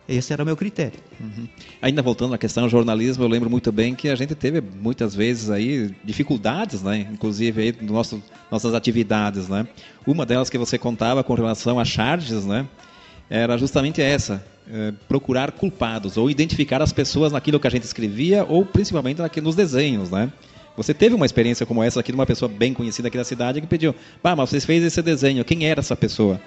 [0.08, 0.98] Esse era o meu critério.
[1.20, 1.46] Uhum.
[1.82, 5.14] Ainda voltando à questão do jornalismo, eu lembro muito bem que a gente teve muitas
[5.14, 7.06] vezes aí dificuldades, né?
[7.12, 9.68] Inclusive aí no nosso, nossas atividades, né?
[10.06, 12.66] Uma delas que você contava com relação a charges, né?
[13.28, 14.42] Era justamente essa,
[14.72, 19.42] é, procurar culpados ou identificar as pessoas naquilo que a gente escrevia ou principalmente aqui
[19.42, 20.32] nos desenhos, né?
[20.74, 23.60] Você teve uma experiência como essa aqui de uma pessoa bem conhecida aqui da cidade
[23.60, 26.40] que pediu, pá, mas vocês fez esse desenho, quem era essa pessoa?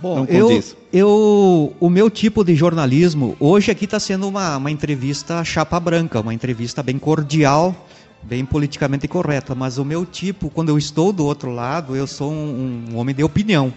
[0.00, 5.42] Bom, eu, eu, o meu tipo de jornalismo, hoje aqui está sendo uma, uma entrevista
[5.44, 7.74] chapa branca, uma entrevista bem cordial,
[8.22, 12.32] bem politicamente correta, mas o meu tipo, quando eu estou do outro lado, eu sou
[12.32, 13.72] um, um homem de opinião,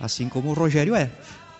[0.00, 1.10] assim como o Rogério é.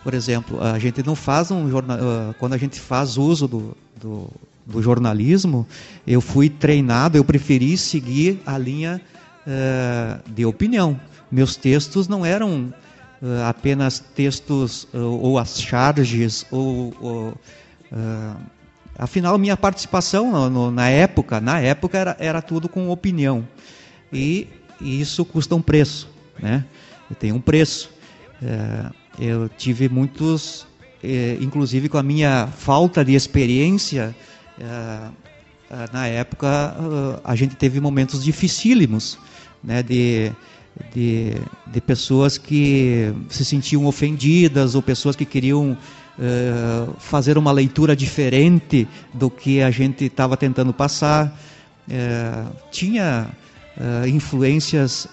[0.03, 3.77] Por exemplo, a gente não faz um jornal, uh, quando a gente faz uso do,
[4.01, 4.31] do,
[4.65, 5.67] do, jornalismo,
[6.07, 9.01] eu fui treinado, eu preferi seguir a linha
[9.47, 10.99] uh, de opinião.
[11.31, 12.73] Meus textos não eram
[13.23, 17.29] uh, apenas textos uh, ou as charges ou, ou
[17.93, 18.37] uh,
[18.97, 23.47] afinal minha participação no, no, na época na época era, era tudo com opinião.
[24.13, 24.49] E,
[24.81, 26.09] e isso custa um preço
[26.41, 26.65] né?
[27.19, 27.91] Tem um preço.
[29.19, 30.67] Eu tive muitos
[31.41, 34.15] inclusive com a minha falta de experiência
[35.91, 36.77] na época
[37.25, 39.19] a gente teve momentos dificílimos
[39.63, 39.83] né?
[39.83, 40.33] De
[40.95, 41.35] de,
[41.67, 45.73] de pessoas que se sentiam ofendidas ou pessoas que queriam
[46.19, 51.39] uh, fazer uma leitura diferente do que a gente estava tentando passar.
[51.89, 53.29] Uh, tinha
[53.77, 55.07] uh, influências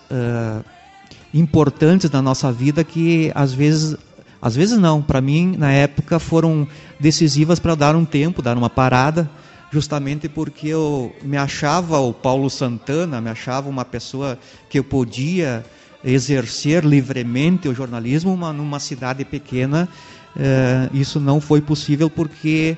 [1.34, 3.98] importantes na nossa vida que às vezes
[4.42, 6.68] às vezes não, para mim na época foram
[7.00, 9.30] decisivas para dar um tempo, dar uma parada
[9.76, 15.66] justamente porque eu me achava o Paulo Santana, me achava uma pessoa que eu podia
[16.02, 19.90] exercer livremente o jornalismo uma, numa cidade pequena.
[20.34, 22.78] Eh, isso não foi possível porque,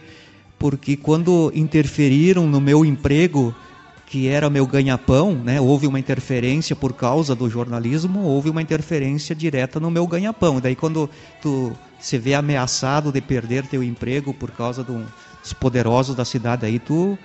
[0.57, 3.53] porque quando interferiram no meu emprego,
[4.07, 9.36] que era meu ganha-pão, né, houve uma interferência por causa do jornalismo, houve uma interferência
[9.36, 10.60] direta no meu ganha-pão.
[10.60, 11.07] Daí quando
[11.43, 15.05] tu se vê ameaçado de perder teu emprego por causa de um
[15.47, 17.17] os poderosos da cidade aí, tu,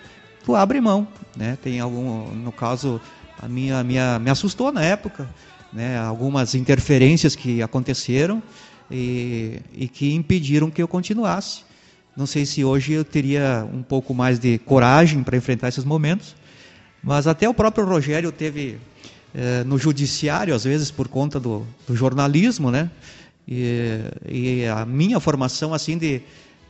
[0.45, 1.07] tu abre mão,
[1.37, 1.59] né?
[1.61, 3.01] Tem algum, no caso,
[3.41, 5.29] a minha, minha me assustou na época,
[5.73, 5.99] né?
[5.99, 8.43] Algumas interferências que aconteceram
[8.91, 11.63] e, e que impediram que eu continuasse.
[12.17, 16.37] Não sei se hoje eu teria um pouco mais de coragem para enfrentar esses momentos,
[17.03, 18.79] mas até o próprio Rogério teve
[19.35, 22.91] eh, no judiciário, às vezes por conta do, do jornalismo, né?
[23.49, 23.99] E,
[24.31, 26.21] e, a minha formação assim de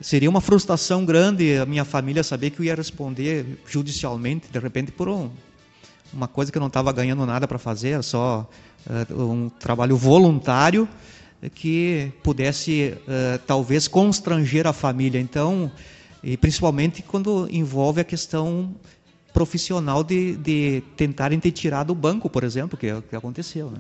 [0.03, 4.93] seria uma frustração grande a minha família saber que eu ia responder judicialmente, de repente,
[4.93, 5.31] por um,
[6.13, 8.49] uma coisa que eu não estava ganhando nada para fazer, só
[8.87, 10.89] uh, um trabalho voluntário
[11.55, 15.21] que pudesse uh, talvez constranger a família.
[15.21, 15.71] Então,
[16.23, 18.75] e principalmente quando envolve a questão
[19.33, 23.71] profissional de, de tentarem te tirar do banco, por exemplo, que, é que aconteceu.
[23.71, 23.79] Né?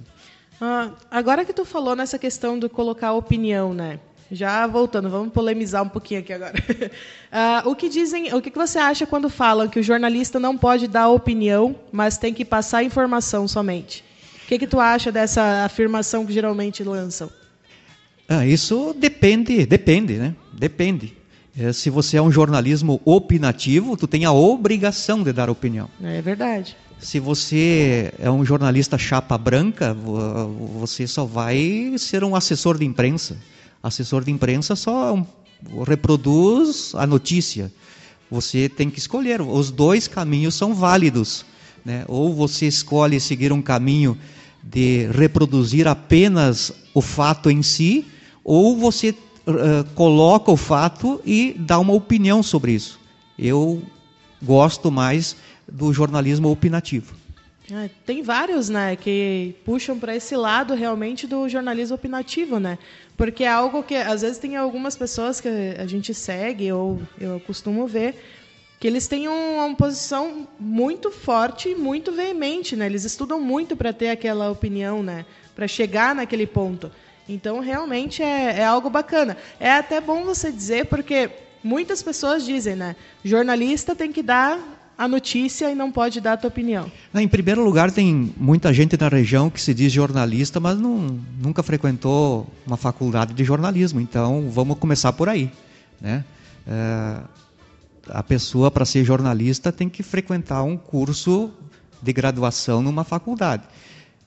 [0.61, 4.00] Ah, agora que tu falou nessa questão de colocar opinião, né?
[4.30, 6.54] Já voltando, vamos polemizar um pouquinho aqui agora.
[6.56, 10.88] Uh, o que dizem, o que você acha quando falam que o jornalista não pode
[10.88, 14.04] dar opinião, mas tem que passar informação somente?
[14.44, 17.30] O que, que tu acha dessa afirmação que geralmente lançam?
[18.28, 20.35] Ah, isso depende, depende, né?
[20.52, 21.16] Depende.
[21.58, 25.88] É, se você é um jornalismo opinativo, tu tem a obrigação de dar opinião.
[26.02, 26.76] É verdade.
[26.98, 33.37] Se você é um jornalista chapa branca, você só vai ser um assessor de imprensa
[33.82, 35.24] assessor de imprensa só
[35.86, 37.72] reproduz a notícia.
[38.30, 39.40] Você tem que escolher.
[39.40, 41.44] Os dois caminhos são válidos.
[41.84, 42.04] Né?
[42.08, 44.16] Ou você escolhe seguir um caminho
[44.62, 48.06] de reproduzir apenas o fato em si,
[48.44, 53.00] ou você uh, coloca o fato e dá uma opinião sobre isso.
[53.36, 53.82] Eu
[54.40, 55.36] gosto mais
[55.70, 57.14] do jornalismo opinativo.
[57.74, 62.78] É, tem vários, né, que puxam para esse lado realmente do jornalismo opinativo, né?
[63.16, 67.40] Porque é algo que às vezes tem algumas pessoas que a gente segue ou eu
[67.40, 68.14] costumo ver
[68.78, 72.85] que eles têm uma posição muito forte e muito veemente, né?
[72.85, 75.24] Eles estudam muito para ter aquela opinião, né?
[75.54, 76.90] Para chegar naquele ponto.
[77.26, 79.37] Então, realmente é, é algo bacana.
[79.58, 81.30] É até bom você dizer, porque
[81.62, 82.96] muitas pessoas dizem, né?
[83.24, 84.58] Jornalista tem que dar
[85.02, 86.90] a notícia e não pode dar a tua opinião?
[87.12, 91.62] Em primeiro lugar, tem muita gente na região que se diz jornalista, mas não, nunca
[91.62, 94.00] frequentou uma faculdade de jornalismo.
[94.00, 95.50] Então, vamos começar por aí.
[96.00, 96.24] Né?
[96.66, 97.16] É,
[98.08, 101.50] a pessoa, para ser jornalista, tem que frequentar um curso
[102.00, 103.64] de graduação numa faculdade.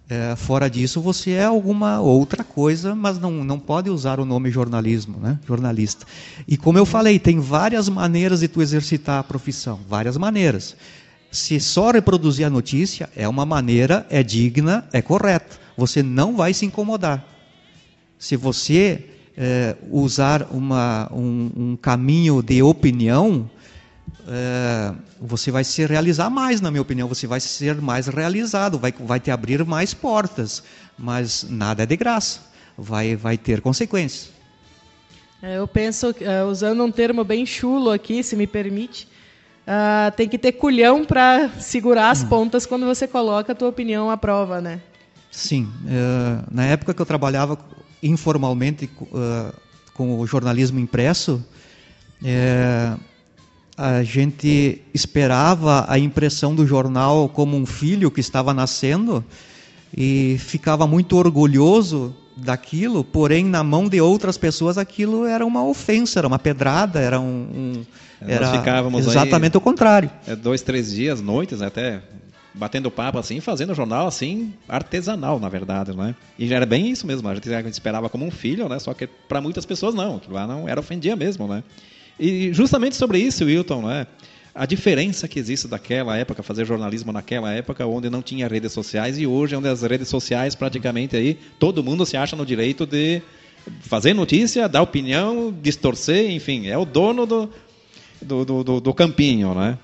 [0.07, 4.51] É, fora disso, você é alguma outra coisa, mas não, não pode usar o nome
[4.51, 5.39] jornalismo, né?
[5.47, 6.05] jornalista.
[6.47, 10.75] E como eu falei, tem várias maneiras de tu exercitar a profissão, várias maneiras.
[11.31, 15.57] Se só reproduzir a notícia, é uma maneira, é digna, é correta.
[15.75, 17.25] Você não vai se incomodar.
[18.19, 23.49] Se você é, usar uma, um, um caminho de opinião,
[24.27, 28.91] é, você vai se realizar mais, na minha opinião, você vai ser mais realizado, vai,
[28.91, 30.63] vai te abrir mais portas,
[30.97, 32.39] mas nada é de graça,
[32.77, 34.31] vai, vai ter consequências.
[35.41, 39.07] É, eu penso, uh, usando um termo bem chulo aqui, se me permite,
[39.67, 42.27] uh, tem que ter culhão para segurar as hum.
[42.27, 44.81] pontas quando você coloca a tua opinião à prova, né?
[45.29, 45.69] Sim.
[45.83, 47.59] Uh, na época que eu trabalhava
[48.01, 48.89] informalmente
[49.93, 51.43] com o jornalismo impresso,
[53.77, 59.23] a gente esperava a impressão do jornal como um filho que estava nascendo
[59.95, 66.19] e ficava muito orgulhoso daquilo, porém na mão de outras pessoas aquilo era uma ofensa,
[66.19, 67.85] era uma pedrada, era um, um
[68.21, 70.09] era Nós ficávamos exatamente aí, o contrário.
[70.27, 72.01] É, dois, três dias, noites até
[72.53, 76.15] batendo papo assim, fazendo jornal assim artesanal na verdade, né?
[76.39, 78.79] E já era bem isso mesmo, a gente, a gente esperava como um filho, né?
[78.79, 81.63] Só que para muitas pessoas não, lá não era ofendia mesmo, né?
[82.19, 84.07] E justamente sobre isso, Wilton, né?
[84.55, 89.19] a diferença que existe daquela época, fazer jornalismo naquela época, onde não tinha redes sociais,
[89.19, 93.21] e hoje, onde as redes sociais praticamente aí, todo mundo se acha no direito de
[93.81, 97.49] fazer notícia, dar opinião, distorcer, enfim, é o dono do,
[98.21, 99.77] do, do, do campinho, né?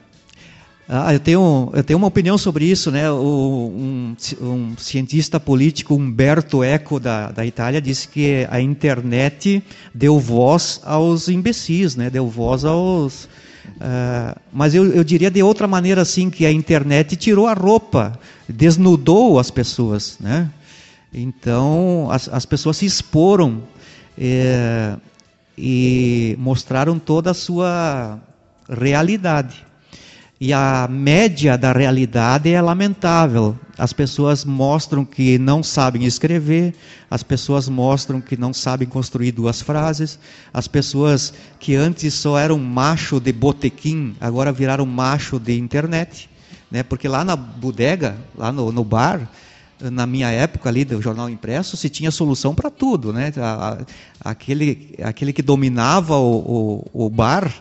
[0.93, 3.09] Ah, eu tenho, eu tenho uma opinião sobre isso, né?
[3.09, 9.63] O, um, um, cientista político, Umberto Eco, da, da Itália, disse que a internet
[9.95, 12.09] deu voz aos imbecis, né?
[12.09, 13.23] Deu voz aos...
[13.23, 18.19] Uh, mas eu, eu diria de outra maneira assim, que a internet tirou a roupa,
[18.49, 20.51] desnudou as pessoas, né?
[21.13, 23.63] Então, as, as pessoas se exporam
[24.17, 24.97] é,
[25.57, 28.19] e mostraram toda a sua
[28.69, 29.70] realidade.
[30.43, 33.55] E a média da realidade é lamentável.
[33.77, 36.73] As pessoas mostram que não sabem escrever,
[37.11, 40.17] as pessoas mostram que não sabem construir duas frases,
[40.51, 46.27] as pessoas que antes só eram macho de botequim, agora viraram macho de internet.
[46.71, 46.81] Né?
[46.81, 49.29] Porque lá na bodega, lá no, no bar,
[49.79, 53.13] na minha época ali do jornal impresso, se tinha solução para tudo.
[53.13, 53.31] Né?
[54.19, 57.53] Aquele, aquele que dominava o, o, o bar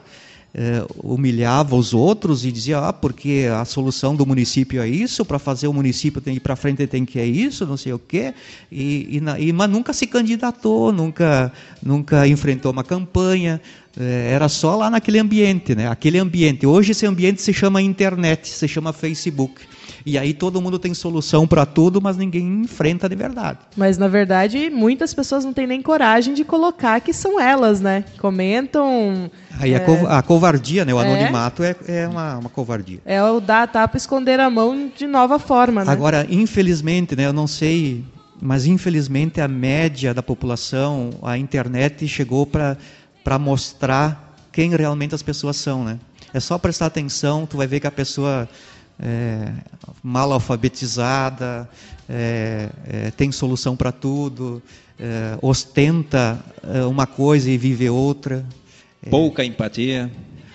[0.54, 5.38] é, humilhava os outros e dizia, ah, porque a solução do município é isso, para
[5.38, 7.98] fazer o município tem que ir para frente tem que é isso, não sei o
[7.98, 8.34] quê,
[8.70, 13.60] e, e, e, mas nunca se candidatou, nunca, nunca enfrentou uma campanha,
[13.98, 15.88] é, era só lá naquele ambiente, né?
[15.88, 16.66] Aquele ambiente.
[16.66, 19.60] Hoje esse ambiente se chama internet, se chama Facebook.
[20.04, 23.58] E aí todo mundo tem solução para tudo, mas ninguém enfrenta de verdade.
[23.76, 28.04] Mas na verdade, muitas pessoas não têm nem coragem de colocar que são elas, né?
[28.18, 29.30] Comentam.
[29.58, 29.84] Aí é...
[30.08, 30.94] a, covardia, né?
[30.94, 31.06] O é...
[31.06, 33.00] anonimato é, é uma, uma, covardia.
[33.04, 35.92] É o dar a tapa esconder a mão de nova forma, né?
[35.92, 37.26] Agora, infelizmente, né?
[37.26, 38.04] Eu não sei,
[38.40, 42.76] mas infelizmente a média da população, a internet chegou para
[43.22, 45.98] para mostrar quem realmente as pessoas são, né?
[46.32, 48.48] É só prestar atenção, tu vai ver que a pessoa
[49.02, 49.52] é,
[50.02, 51.68] mal alfabetizada,
[52.08, 54.62] é, é, tem solução para tudo,
[54.98, 58.44] é, ostenta é, uma coisa e vive outra.
[59.04, 59.10] É.
[59.10, 60.10] Pouca empatia,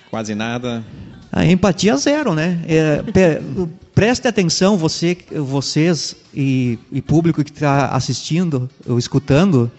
[0.10, 0.86] quase nada.
[1.32, 2.62] A empatia zero, né?
[3.96, 9.72] preste atenção, você, vocês e, e público que está assistindo ou escutando,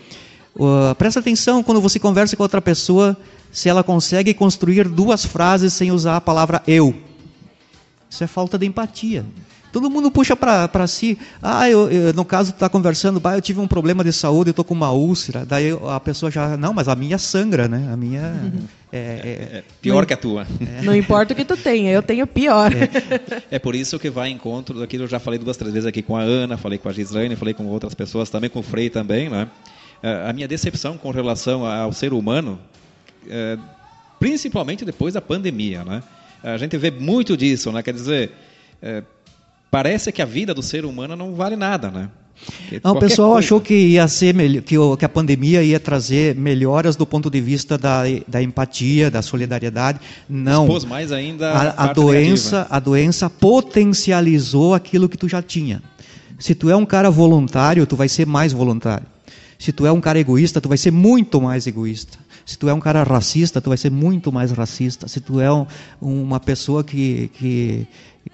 [0.55, 3.17] uh, presta atenção quando você conversa com outra pessoa,
[3.53, 6.95] se ela consegue construir duas frases sem usar a palavra eu.
[8.17, 9.27] Isso é falta de empatia.
[9.71, 11.19] Todo mundo puxa para si.
[11.43, 14.53] Ah, eu, eu, no caso, está conversando, bah, eu tive um problema de saúde, eu
[14.53, 15.45] estou com uma úlcera.
[15.45, 16.57] Daí a pessoa já.
[16.57, 17.87] Não, mas a minha sangra, né?
[17.93, 18.23] A minha.
[18.23, 18.63] Uhum.
[18.93, 20.47] É, é, é, pior não, que a tua.
[20.61, 20.81] É.
[20.81, 22.71] Não importa o que tu tenha, eu tenho pior.
[22.73, 23.43] É.
[23.57, 23.59] é.
[23.59, 25.05] por isso que vai em encontro daquilo.
[25.05, 27.53] Eu já falei duas, três vezes aqui com a Ana, falei com a Gislaine, falei
[27.53, 29.49] com outras pessoas também, com o Frei também, né?
[30.03, 32.59] É, a minha decepção com relação ao ser humano,
[33.29, 33.59] é,
[34.19, 36.03] principalmente depois da pandemia, né?
[36.43, 37.83] A gente vê muito disso, né?
[37.83, 38.33] Quer dizer,
[38.81, 39.03] é,
[39.71, 42.09] parece que a vida do ser humano não vale nada, né?
[42.85, 43.47] Não, o pessoal coisa.
[43.47, 47.79] achou que ia ser que, que a pandemia ia trazer melhoras do ponto de vista
[47.79, 50.01] da, da empatia, da solidariedade.
[50.29, 50.65] Não.
[50.65, 52.77] Expôs mais ainda a, a doença, negativa.
[52.77, 55.83] a doença potencializou aquilo que tu já tinha.
[56.39, 59.07] Se tu é um cara voluntário, tu vai ser mais voluntário.
[59.59, 62.19] Se tu é um cara egoísta, tu vai ser muito mais egoísta.
[62.47, 65.09] Se tu é um cara racista, tu vai ser muito mais racista.
[65.09, 65.67] Se tu é um,
[66.01, 67.87] uma pessoa que, que,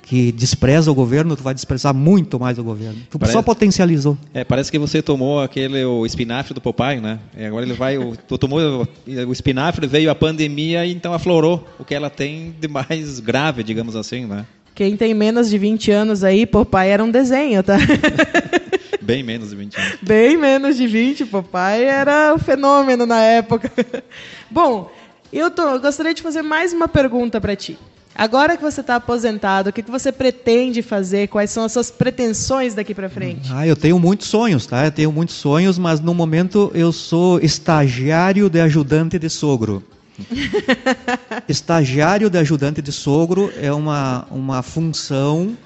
[0.03, 2.99] que despreza o governo, tu vai desprezar muito mais o governo.
[3.11, 4.19] Tu parece, só potencializou.
[4.35, 7.19] É, parece que você tomou aquele o espinafre do Popeye, né?
[7.35, 11.67] E agora ele vai, o, tu tomou o espinafre, veio a pandemia e então aflorou
[11.79, 14.45] o que ela tem de mais grave, digamos assim, né?
[14.75, 17.77] Quem tem menos de 20 anos aí, Popeye era um desenho, tá?
[19.01, 19.99] Bem menos de 20 anos.
[20.03, 23.71] Bem menos de 20, Popeye era o um fenômeno na época.
[24.51, 24.91] Bom,
[25.33, 27.79] eu, tô, eu gostaria de fazer mais uma pergunta para ti.
[28.15, 31.29] Agora que você está aposentado, o que, que você pretende fazer?
[31.29, 33.51] Quais são as suas pretensões daqui para frente?
[33.51, 34.85] Ah, eu tenho muitos sonhos, tá?
[34.85, 39.83] Eu tenho muitos sonhos, mas no momento eu sou estagiário de ajudante de sogro.
[41.49, 45.57] estagiário de ajudante de sogro é uma, uma função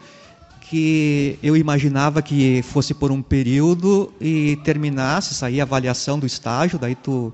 [0.68, 6.78] que eu imaginava que fosse por um período e terminasse, sair a avaliação do estágio,
[6.78, 7.32] daí tu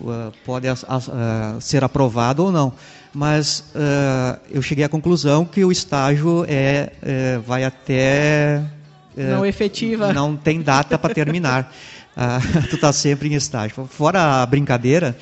[0.00, 2.72] uh, pode uh, uh, ser aprovado ou não.
[3.12, 8.62] Mas uh, eu cheguei à conclusão que o estágio é, é vai até
[9.16, 10.12] uh, não efetiva.
[10.12, 11.72] não tem data para terminar.
[12.68, 13.86] Tu está sempre em estágio.
[13.86, 15.16] Fora a brincadeira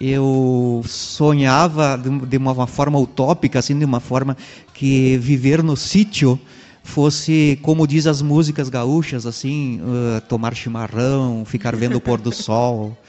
[0.00, 4.36] eu sonhava de, uma forma utópica assim de uma forma
[4.72, 6.38] que viver no sítio
[6.84, 9.80] fosse como diz as músicas gaúchas assim
[10.28, 12.96] tomar chimarrão ficar vendo o pôr do sol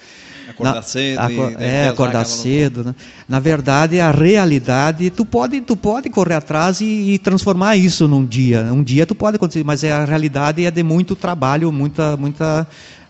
[0.50, 1.22] Acordar na, cedo.
[1.32, 2.84] e, é, acordar cedo.
[2.84, 2.96] Né?
[3.28, 8.26] Na verdade, a realidade, tu pode, tu pode correr atrás e, e, transformar isso num
[8.26, 8.64] dia.
[8.74, 12.68] Um dia tu pode acontecer, mas é, a realidade é de muito trabalho, muita, muita,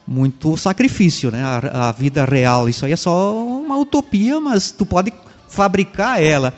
[0.10, 1.44] muito sacrifício, né?
[1.44, 2.68] A, a vida real.
[2.68, 5.14] Isso aí é só uma utopia, mas tu pode
[5.48, 6.54] fabricar ela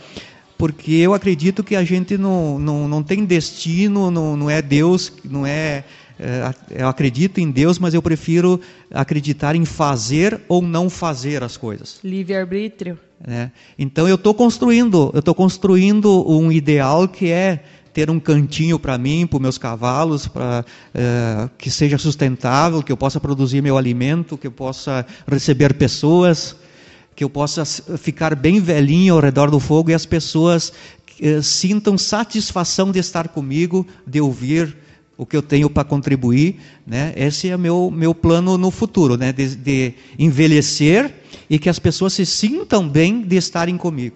[0.58, 5.12] porque eu acredito que a gente não, não, não tem destino, não, não é Deus,
[5.24, 5.84] não é
[6.24, 8.62] é, eu acredito em Deus, mas eu prefiro
[8.93, 11.99] acreditar em fazer ou não fazer as coisas.
[12.04, 12.99] Livre arbítrio.
[13.28, 13.49] É.
[13.78, 17.64] Então eu estou construindo, eu estou construindo um ideal que é
[17.94, 22.98] ter um cantinho para mim, para meus cavalos, para é, que seja sustentável, que eu
[22.98, 26.56] possa produzir meu alimento, que eu possa receber pessoas,
[27.16, 30.72] que eu possa ficar bem velhinho ao redor do fogo e as pessoas
[31.20, 34.76] é, sintam satisfação de estar comigo, de ouvir
[35.18, 37.14] o que eu tenho para contribuir, né?
[37.16, 39.32] Esse é meu meu plano no futuro, né?
[39.32, 41.14] De, de, envelhecer
[41.48, 44.16] e que as pessoas se sintam bem de estarem comigo,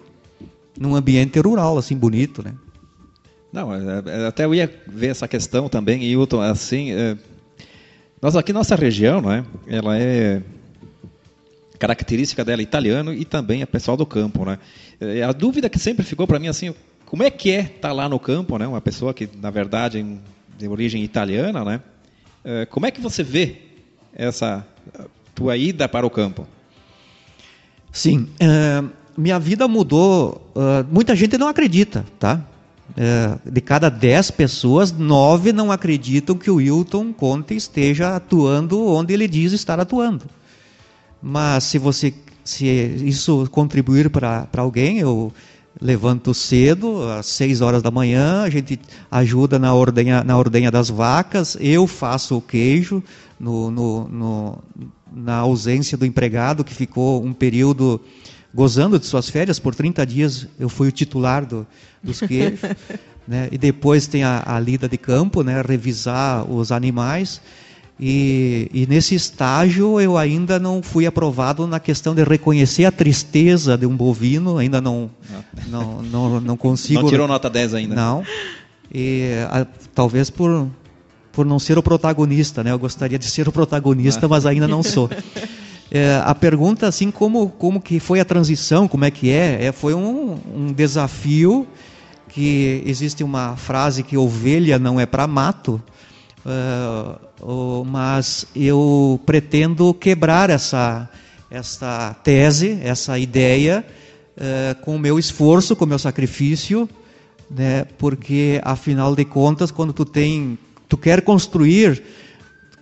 [0.76, 2.54] num ambiente rural assim bonito, né?
[3.56, 7.16] Não, é, é, até eu ia ver essa questão também, Hilton, assim, é,
[8.20, 9.46] nós aqui nossa região, não é?
[9.66, 10.42] Ela é
[11.78, 14.58] característica dela italiano e também é pessoal do campo, né?
[15.00, 16.74] É, a dúvida que sempre ficou para mim assim,
[17.06, 18.66] como é que é estar tá lá no campo, né?
[18.66, 20.04] Uma pessoa que na verdade
[20.58, 21.80] de origem italiana, né?
[22.68, 23.56] Como é que você vê
[24.14, 24.66] essa
[25.34, 26.46] tua ida para o campo?
[27.90, 28.84] Sim, é,
[29.16, 30.52] minha vida mudou.
[30.90, 32.46] Muita gente não acredita, tá?
[32.96, 39.12] É, de cada dez pessoas, nove não acreditam que o Wilton Conte esteja atuando onde
[39.12, 40.24] ele diz estar atuando.
[41.20, 42.14] Mas se você,
[42.44, 45.32] se isso contribuir para alguém, eu
[45.80, 48.78] levanto cedo, às 6 horas da manhã, a gente
[49.10, 53.02] ajuda na ordenha, na ordenha das vacas, eu faço o queijo
[53.38, 54.58] no, no, no,
[55.14, 58.00] na ausência do empregado, que ficou um período
[58.56, 61.66] gozando de suas férias, por 30 dias eu fui o titular do,
[62.02, 62.60] dos queijos,
[63.28, 63.48] né?
[63.52, 65.62] e depois tem a, a lida de campo, né?
[65.62, 67.42] revisar os animais,
[68.00, 73.76] e, e, nesse estágio eu ainda não fui aprovado na questão de reconhecer a tristeza
[73.76, 75.10] de um bovino, ainda não,
[75.66, 77.02] não, não, não consigo.
[77.02, 77.94] Não tirou nota 10 ainda?
[77.94, 78.22] Não.
[78.92, 80.68] E, a, talvez por,
[81.32, 82.70] por não ser o protagonista, né?
[82.70, 84.28] Eu gostaria de ser o protagonista, ah.
[84.28, 85.08] mas ainda não sou.
[85.90, 89.72] É, a pergunta, assim, como, como que foi a transição, como é que é, é
[89.72, 91.66] foi um, um desafio
[92.28, 95.80] que existe uma frase que ovelha não é para mato,
[96.46, 101.10] Uh, mas eu pretendo quebrar essa,
[101.50, 103.84] essa tese, essa ideia,
[104.36, 106.88] uh, com o meu esforço, com o meu sacrifício,
[107.50, 107.84] né?
[107.98, 110.56] porque afinal de contas, quando tu tem,
[110.88, 112.00] tu quer construir,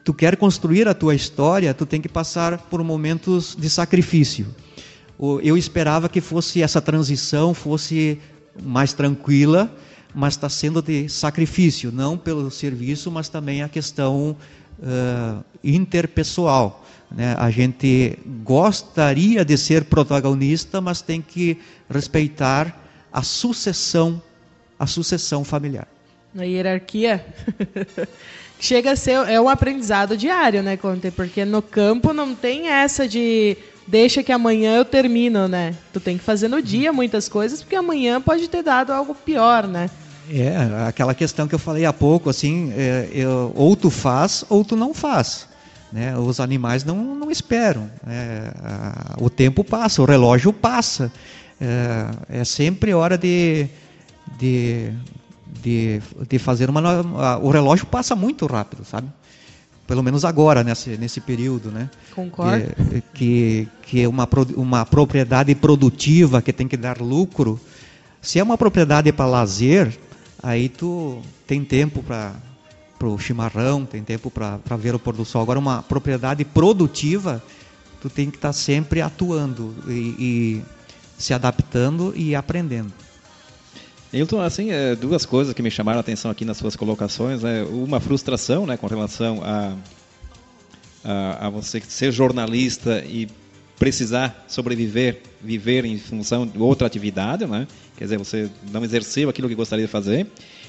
[0.04, 4.46] tu quer construir a tua história, tu tem que passar por momentos de sacrifício.
[5.42, 8.20] Eu esperava que fosse essa transição fosse
[8.62, 9.74] mais tranquila,
[10.14, 14.36] mas está sendo de sacrifício, não pelo serviço, mas também a questão
[14.78, 16.84] uh, interpessoal.
[17.10, 17.34] Né?
[17.38, 22.80] A gente gostaria de ser protagonista, mas tem que respeitar
[23.12, 24.20] a sucessão,
[24.78, 25.88] a sucessão familiar.
[26.34, 27.24] Na hierarquia.
[28.58, 31.10] Chega a ser é um aprendizado diário, né, Conte?
[31.10, 35.74] Porque no campo não tem essa de deixa que amanhã eu termino, né?
[35.92, 39.66] Tu tem que fazer no dia muitas coisas, porque amanhã pode ter dado algo pior,
[39.66, 39.90] né?
[40.30, 44.64] É, aquela questão que eu falei há pouco, assim, é, eu, ou tu faz ou
[44.64, 45.46] tu não faz.
[45.92, 46.16] Né?
[46.16, 47.90] Os animais não, não esperam.
[48.06, 51.12] É, a, o tempo passa, o relógio passa.
[51.60, 53.68] É, é sempre hora de,
[54.38, 54.90] de,
[55.62, 57.38] de, de fazer uma.
[57.38, 59.08] O relógio passa muito rápido, sabe?
[59.86, 61.90] Pelo menos agora, nesse, nesse período, né?
[62.14, 62.66] Concordo.
[62.90, 64.26] Que, que, que é uma,
[64.56, 67.60] uma propriedade produtiva que tem que dar lucro.
[68.22, 69.98] Se é uma propriedade para lazer,
[70.42, 72.32] aí tu tem tempo para
[73.02, 75.42] o chimarrão, tem tempo para ver o pôr do sol.
[75.42, 77.42] Agora, uma propriedade produtiva,
[78.00, 80.62] tu tem que estar tá sempre atuando e, e
[81.18, 83.03] se adaptando e aprendendo.
[84.14, 87.42] Hilton, assim, é, duas coisas que me chamaram a atenção aqui nas suas colocações.
[87.42, 87.64] Né?
[87.64, 89.74] Uma frustração né, com relação a,
[91.04, 93.28] a, a, você ser jornalista e
[93.76, 97.66] precisar sobreviver, viver em função de outra atividade, né?
[97.96, 100.28] quer dizer, você não exerceu aquilo que gostaria de fazer.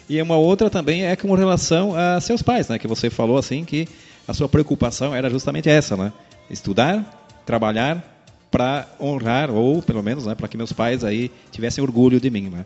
[0.09, 2.79] E uma outra também é com relação a seus pais, né?
[2.79, 3.87] que você falou assim que
[4.27, 6.11] a sua preocupação era justamente essa, né?
[6.49, 8.15] estudar, trabalhar
[8.49, 12.49] para honrar, ou pelo menos né, para que meus pais aí tivessem orgulho de mim.
[12.49, 12.65] Né?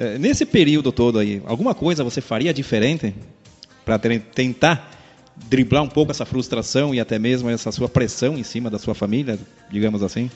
[0.00, 3.14] É, nesse período todo aí, alguma coisa você faria diferente
[3.84, 4.90] para tentar
[5.36, 8.94] driblar um pouco essa frustração e até mesmo essa sua pressão em cima da sua
[8.94, 9.38] família,
[9.70, 10.30] digamos assim?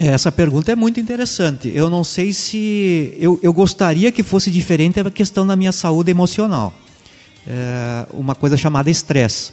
[0.00, 1.70] É, essa pergunta é muito interessante.
[1.74, 3.14] Eu não sei se.
[3.18, 6.72] Eu, eu gostaria que fosse diferente a questão da minha saúde emocional.
[7.46, 9.52] É uma coisa chamada estresse.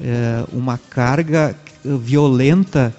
[0.00, 1.54] É uma carga
[1.84, 2.96] violenta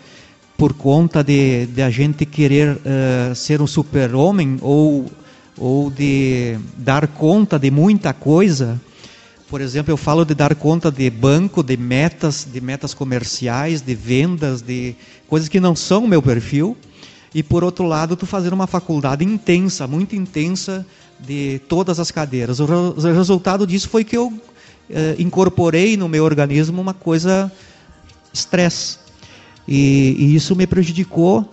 [0.55, 5.09] por conta de, de a gente querer uh, ser um super-homem ou
[5.57, 8.79] ou de dar conta de muita coisa.
[9.49, 13.95] Por exemplo, eu falo de dar conta de banco, de metas, de metas comerciais, de
[13.95, 14.95] vendas, de
[15.27, 16.75] coisas que não são o meu perfil.
[17.33, 20.85] E por outro lado, tu fazer uma faculdade intensa, muito intensa,
[21.19, 22.59] de todas as cadeiras.
[22.59, 24.33] O, re o resultado disso foi que eu
[24.89, 27.51] eh, incorporei no meu organismo uma coisa
[28.33, 28.99] estresse.
[29.67, 31.49] E, e isso me prejudicou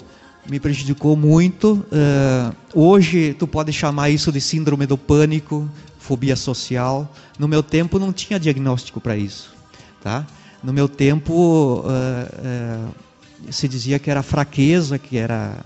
[0.49, 1.85] me prejudicou muito.
[1.93, 5.69] Uh, hoje tu pode chamar isso de síndrome do pânico,
[5.99, 7.13] fobia social.
[7.39, 9.55] No meu tempo não tinha diagnóstico para isso,
[10.03, 10.27] tá?
[10.63, 15.65] No meu tempo uh, uh, se dizia que era fraqueza, que era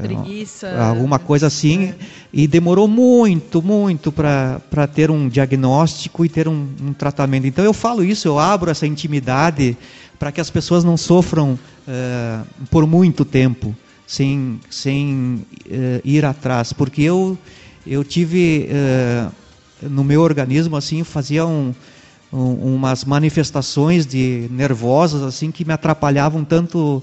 [0.00, 1.94] preguiça, alguma coisa assim, é.
[2.32, 7.46] e demorou muito, muito para ter um diagnóstico e ter um, um tratamento.
[7.46, 9.76] Então eu falo isso, eu abro essa intimidade
[10.20, 11.58] para que as pessoas não sofram
[11.88, 13.74] uh, por muito tempo
[14.06, 16.74] sem, sem uh, ir atrás.
[16.74, 17.38] Porque eu,
[17.86, 19.32] eu tive uh,
[19.80, 21.74] no meu organismo assim, fazia um,
[22.30, 27.02] um, umas manifestações de nervosas assim que me atrapalhavam tanto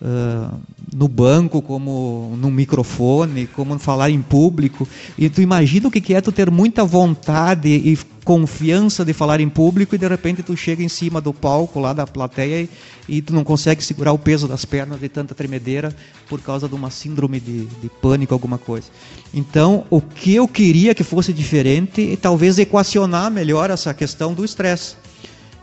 [0.00, 0.58] uh,
[0.94, 4.86] no banco, como no microfone, como falar em público.
[5.16, 9.48] E tu imagina o que é tu ter muita vontade e confiança de falar em
[9.50, 12.70] público e de repente tu chega em cima do palco lá da plateia e,
[13.06, 15.94] e tu não consegue segurar o peso das pernas de tanta tremedeira
[16.26, 18.88] por causa de uma síndrome de, de pânico, alguma coisa.
[19.32, 24.44] Então, o que eu queria que fosse diferente é talvez equacionar melhor essa questão do
[24.44, 24.96] estresse.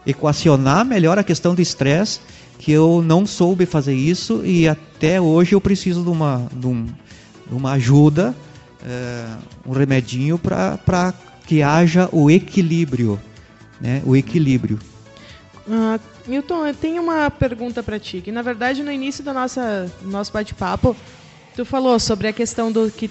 [0.05, 2.19] Equacionar melhor a questão do estresse
[2.61, 6.85] que eu não soube fazer isso e até hoje eu preciso de uma, de um,
[6.85, 8.35] de uma ajuda,
[8.85, 9.25] é,
[9.65, 11.11] um remedinho para
[11.47, 13.19] que haja o equilíbrio,
[13.81, 14.03] né?
[14.05, 14.77] O equilíbrio.
[15.67, 19.91] Uh, Milton, eu tenho uma pergunta para ti, que na verdade no início do nossa,
[20.03, 20.95] nosso bate-papo,
[21.55, 23.09] tu falou sobre a questão do que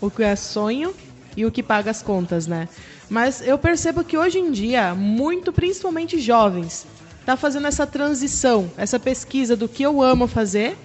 [0.00, 0.94] o que é sonho
[1.36, 2.68] e o que paga as contas, né?
[3.10, 6.86] Mas eu percebo que hoje em dia, muito, principalmente jovens,
[7.22, 10.76] está fazendo essa transição, essa pesquisa do que eu amo fazer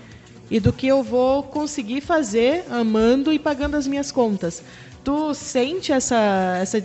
[0.49, 4.63] e do que eu vou conseguir fazer amando e pagando as minhas contas.
[5.03, 6.83] Tu sente essa, essa uh,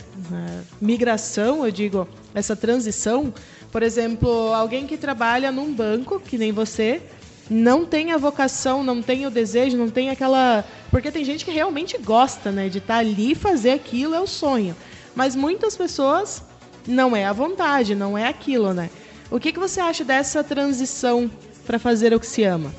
[0.81, 3.33] migração, eu digo, essa transição?
[3.71, 7.03] Por exemplo, alguém que trabalha num banco, que nem você,
[7.51, 10.65] não tem a vocação, não tem o desejo, não tem aquela.
[10.91, 12.69] Porque tem gente que realmente gosta, né?
[12.69, 14.75] De estar tá ali e fazer aquilo é o sonho.
[15.15, 16.43] Mas muitas pessoas
[16.87, 18.89] não é a vontade, não é aquilo, né?
[19.33, 21.31] O que, que você acha dessa transição
[21.67, 22.71] para fazer o que se ama?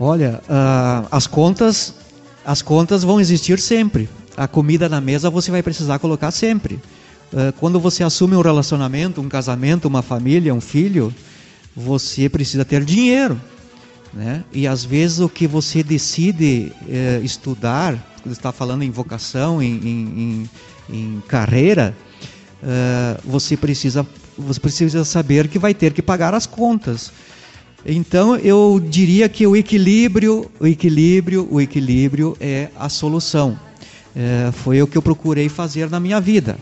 [0.00, 1.94] Olha, uh, as contas
[2.44, 4.08] as contas vão existir sempre.
[4.36, 6.74] a comida na mesa você vai precisar colocar sempre.
[7.32, 11.14] Uh, quando você assume um relacionamento, um casamento, uma família, um filho,
[11.74, 13.40] você precisa ter dinheiro.
[14.12, 14.42] Né?
[14.52, 19.74] E às vezes o que você decide eh, estudar, quando está falando em vocação, em,
[19.76, 20.50] em,
[20.88, 21.94] em carreira,
[22.62, 27.12] uh, você, precisa, você precisa saber que vai ter que pagar as contas.
[27.84, 33.58] Então eu diria que o equilíbrio, o equilíbrio, o equilíbrio é a solução.
[34.14, 36.58] É, foi o que eu procurei fazer na minha vida.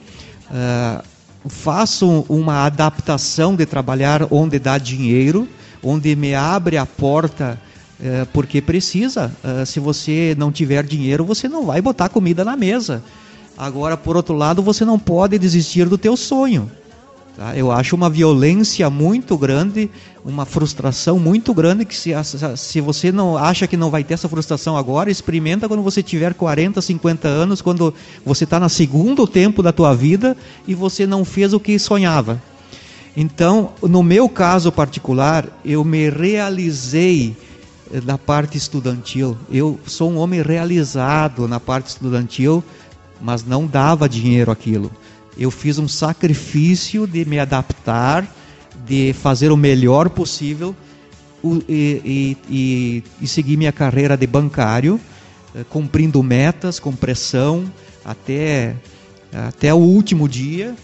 [0.53, 1.03] É,
[1.49, 5.49] faço uma adaptação de trabalhar onde dá dinheiro,
[5.83, 7.61] onde me abre a porta
[8.33, 9.33] porque precisa.
[9.67, 13.03] Se você não tiver dinheiro, você não vai botar comida na mesa.
[13.57, 16.71] Agora, por outro lado, você não pode desistir do teu sonho.
[17.37, 17.57] Tá?
[17.57, 19.91] Eu acho uma violência muito grande,
[20.25, 22.13] uma frustração muito grande que se,
[22.57, 26.35] se você não acha que não vai ter essa frustração agora, experimenta quando você tiver
[26.35, 27.93] 40, 50 anos, quando
[28.25, 30.37] você está no segundo tempo da tua vida
[30.67, 32.41] e você não fez o que sonhava.
[33.17, 37.37] Então, no meu caso particular, eu me realizei
[37.93, 39.37] eh, na parte estudantil.
[39.51, 42.63] Eu sou um homem realizado na parte estudantil,
[43.25, 44.91] mas não dava dinheiro aquilo
[45.37, 48.27] eu fiz um sacrifício de me adaptar,
[48.87, 50.75] de fazer o melhor possível
[51.43, 55.01] e, e, e, e seguir minha carreira de bancário,
[55.55, 57.65] eh, cumprindo metas, com pressão,
[58.05, 58.77] até,
[59.49, 60.75] até o último dia,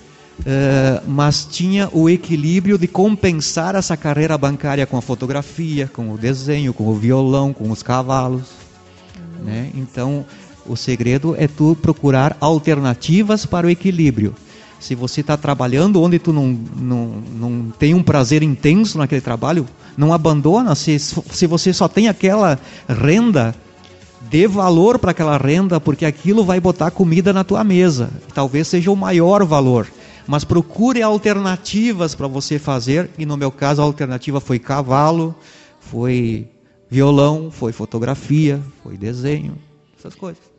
[0.45, 6.19] eh, mas tinha o equilíbrio de compensar essa carreira bancária com a fotografia, com o
[6.19, 8.49] desenho, com o violão, com os cavalos.
[9.43, 9.71] Né?
[9.75, 10.27] Então,
[10.71, 14.35] o segredo é tu procurar alternativas para o equilíbrio.
[14.79, 16.47] Se você está trabalhando onde tu não,
[16.77, 17.07] não,
[17.39, 19.67] não tem um prazer intenso naquele trabalho,
[19.97, 20.75] não abandona.
[20.75, 22.59] Se, se você só tem aquela
[22.89, 23.55] renda,
[24.31, 28.11] dê valor para aquela renda, porque aquilo vai botar comida na tua mesa.
[28.33, 29.87] Talvez seja o maior valor.
[30.27, 35.35] Mas procure alternativas para você fazer, e no meu caso a alternativa foi cavalo,
[35.81, 36.49] foi
[36.89, 39.59] violão, foi fotografia, foi desenho,
[39.99, 40.50] essas coisas.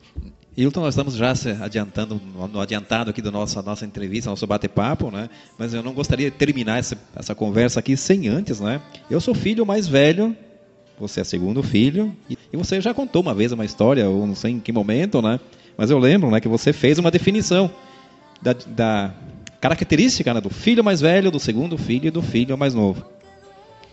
[0.55, 2.19] Hilton, nós estamos já adiantando,
[2.51, 5.29] no adiantado aqui da nossa, nossa entrevista, nosso bate-papo, né?
[5.57, 8.81] Mas eu não gostaria de terminar essa, essa conversa aqui sem antes, né?
[9.09, 10.35] Eu sou filho mais velho,
[10.99, 14.35] você é segundo filho, e, e você já contou uma vez uma história, ou não
[14.35, 15.39] sei em que momento, né?
[15.77, 17.71] Mas eu lembro, né, que você fez uma definição
[18.41, 19.13] da, da
[19.61, 23.05] característica né, do filho mais velho, do segundo filho e do filho mais novo.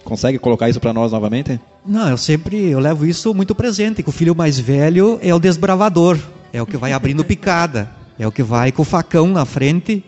[0.03, 1.61] Consegue colocar isso para nós novamente?
[1.87, 5.39] Não, eu sempre eu levo isso muito presente, que o filho mais velho é o
[5.39, 6.19] desbravador,
[6.53, 10.05] é o que vai abrindo picada, é o que vai com o facão na frente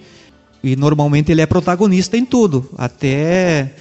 [0.62, 3.72] e normalmente ele é protagonista em tudo, até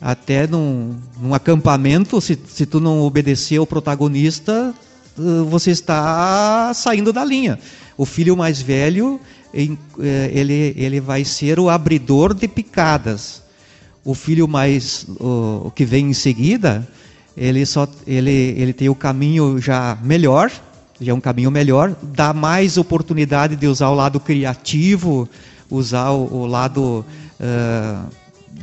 [0.00, 4.74] até num, num acampamento, se, se tu não obedecer ao protagonista,
[5.18, 7.58] eh, você está saindo da linha.
[7.96, 9.18] O filho mais velho,
[9.54, 13.42] eh, ele, ele vai ser o abridor de picadas.
[14.04, 16.86] O filho mais o, que vem em seguida,
[17.34, 20.52] ele só ele, ele tem o caminho já melhor,
[21.04, 25.28] já é um caminho melhor, dá mais oportunidade de usar o lado criativo,
[25.70, 27.04] usar o, o lado
[27.40, 28.08] uh,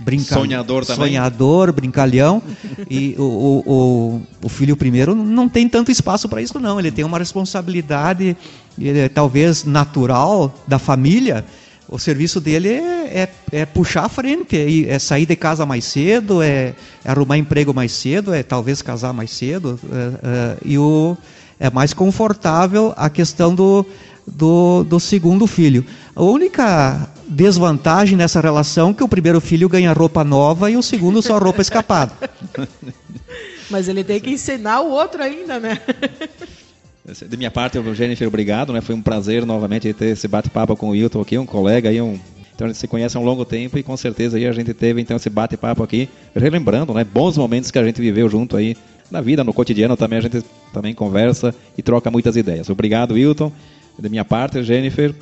[0.03, 0.35] brinca...
[0.35, 1.07] sonhador também.
[1.07, 2.41] sonhador, brincalhão.
[2.89, 6.79] e o, o, o, filho primeiro não tem tanto espaço para isso, não.
[6.79, 8.35] Ele tem uma responsabilidade,
[8.79, 11.45] ele, talvez natural, da família.
[11.87, 15.83] O serviço dele é, é, é puxar a frente, é, é, sair de casa mais
[15.83, 19.77] cedo, é, é, arrumar emprego mais cedo, é talvez casar mais cedo.
[19.91, 21.17] É, é, e o
[21.61, 23.85] é mais confortável a questão do,
[24.25, 25.85] do, do segundo filho.
[26.15, 30.81] A única desvantagem nessa relação é que o primeiro filho ganha roupa nova e o
[30.81, 32.13] segundo só roupa escapada.
[33.69, 35.79] Mas ele tem que ensinar o outro ainda, né?
[37.29, 38.73] De minha parte, Jennifer, obrigado.
[38.73, 38.81] Né?
[38.81, 42.19] Foi um prazer novamente ter esse bate-papo com o Wilton aqui, um colega aí, um
[42.53, 44.71] então a gente se conhece há um longo tempo e com certeza aí a gente
[44.71, 48.77] teve então esse bate-papo aqui, relembrando, né, bons momentos que a gente viveu junto aí
[49.11, 50.43] na vida, no cotidiano também a gente
[50.73, 52.69] também conversa e troca muitas ideias.
[52.69, 53.51] Obrigado, Wilton.
[53.99, 55.13] Da minha parte, Jennifer.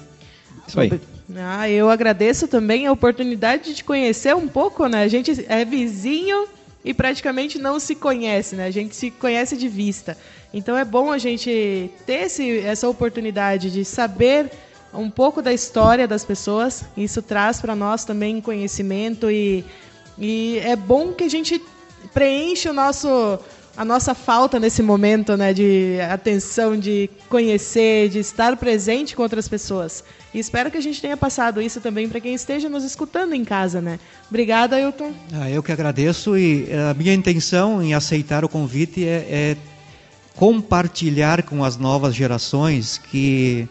[0.68, 1.02] Isso aí.
[1.36, 5.04] Ah, eu agradeço também a oportunidade de conhecer um pouco, né?
[5.04, 6.48] A gente é vizinho
[6.86, 8.66] e praticamente não se conhece, né?
[8.66, 10.16] A gente se conhece de vista.
[10.54, 14.52] Então é bom a gente ter esse, essa oportunidade de saber
[14.94, 16.84] um pouco da história das pessoas.
[16.96, 19.64] Isso traz para nós também conhecimento e,
[20.18, 21.62] e é bom que a gente
[22.14, 23.40] preencha o nosso
[23.76, 29.48] a nossa falta nesse momento, né, de atenção, de conhecer, de estar presente com outras
[29.48, 30.04] pessoas.
[30.34, 33.44] E espero que a gente tenha passado isso também para quem esteja nos escutando em
[33.44, 34.00] casa, né?
[34.30, 35.12] Obrigada, Ailton.
[35.34, 39.58] Ah, eu que agradeço e eh, a minha intenção em aceitar o convite é, é
[40.36, 43.68] compartilhar com as novas gerações que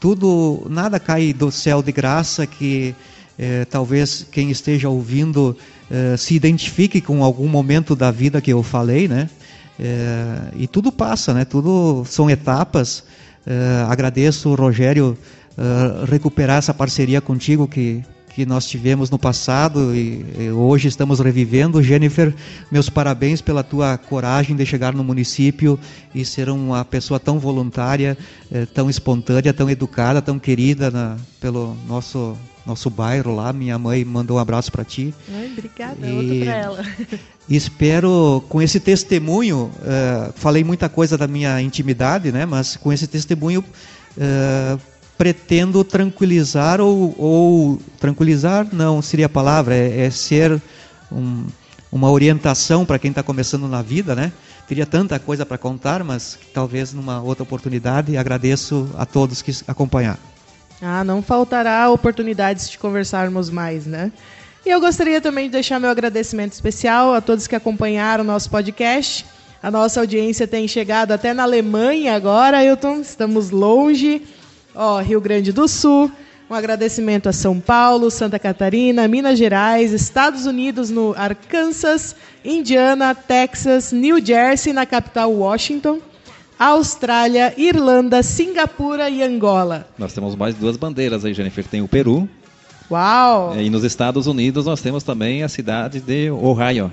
[0.00, 2.94] tudo, nada cai do céu de graça que
[3.38, 5.56] é, talvez quem esteja ouvindo
[5.90, 9.30] é, se identifique com algum momento da vida que eu falei, né?
[9.78, 11.44] É, e tudo passa, né?
[11.44, 13.04] Tudo são etapas.
[13.46, 15.16] É, agradeço, Rogério,
[15.56, 18.02] é, recuperar essa parceria contigo que
[18.38, 21.82] que nós tivemos no passado e, e, hoje estamos revivendo.
[21.82, 22.32] Jennifer,
[22.70, 25.76] meus parabéns pela tua coragem de chegar no município
[26.14, 28.16] e ser uma pessoa tão voluntária,
[28.52, 32.36] eh, tão espontânea, tão educada, tão querida na, pelo nosso
[32.68, 33.52] nosso bairro lá.
[33.52, 35.14] Minha mãe mandou um abraço para ti.
[35.32, 36.84] Ai, obrigada, e, outro para ela.
[37.48, 42.44] espero, com esse testemunho, uh, falei muita coisa da minha intimidade, né?
[42.44, 43.64] Mas com esse testemunho
[44.16, 44.80] uh,
[45.16, 50.62] pretendo tranquilizar ou, ou tranquilizar não seria a palavra é, é ser
[51.10, 51.46] um,
[51.90, 54.30] uma orientação para quem está começando na vida, né?
[54.68, 58.18] Teria tanta coisa para contar, mas talvez numa outra oportunidade.
[58.18, 60.37] Agradeço a todos que acompanharam.
[60.80, 64.12] Ah, não faltará oportunidades de conversarmos mais, né?
[64.64, 68.50] E eu gostaria também de deixar meu agradecimento especial a todos que acompanharam o nosso
[68.50, 69.24] podcast.
[69.62, 73.00] A nossa audiência tem chegado até na Alemanha agora, Ailton.
[73.00, 74.22] Estamos longe
[74.74, 76.10] Ó, Rio Grande do Sul.
[76.48, 82.14] Um agradecimento a São Paulo, Santa Catarina, Minas Gerais, Estados Unidos, no Arkansas,
[82.44, 85.98] Indiana, Texas, New Jersey, na capital Washington,
[86.58, 89.86] Austrália, Irlanda, Singapura e Angola.
[89.96, 91.64] Nós temos mais duas bandeiras aí, Jennifer.
[91.64, 92.28] Tem o Peru.
[92.90, 93.54] Uau!
[93.56, 96.90] E nos Estados Unidos nós temos também a cidade de Ohio.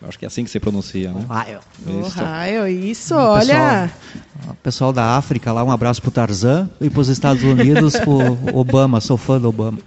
[0.00, 1.24] Acho que é assim que se pronuncia, né?
[1.28, 1.58] Ohio.
[2.06, 3.90] Isso, Ohio, isso olha.
[4.36, 9.00] Pessoal, pessoal da África lá, um abraço pro Tarzan e pros Estados Unidos pro Obama,
[9.00, 9.78] sou fã do Obama.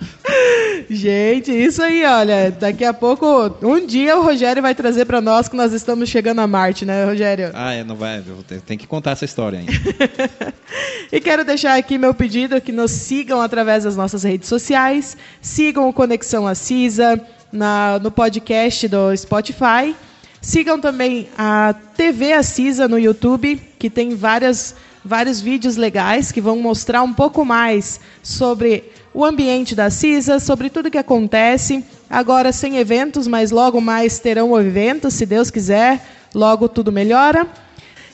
[0.93, 3.25] Gente, isso aí, olha, daqui a pouco,
[3.61, 7.05] um dia o Rogério vai trazer para nós que nós estamos chegando a Marte, né,
[7.05, 7.49] Rogério?
[7.53, 8.21] Ah, é, não vai,
[8.65, 9.71] tem que contar essa história ainda.
[11.09, 15.87] e quero deixar aqui meu pedido que nos sigam através das nossas redes sociais, sigam
[15.87, 17.17] o Conexão Assisa,
[17.53, 19.95] na, no podcast do Spotify.
[20.41, 24.75] Sigam também a TV Assisa no YouTube, que tem várias,
[25.05, 30.69] vários vídeos legais que vão mostrar um pouco mais sobre o ambiente da CISA, sobre
[30.69, 31.83] tudo que acontece.
[32.09, 37.47] Agora sem eventos, mas logo mais terão eventos, se Deus quiser, logo tudo melhora.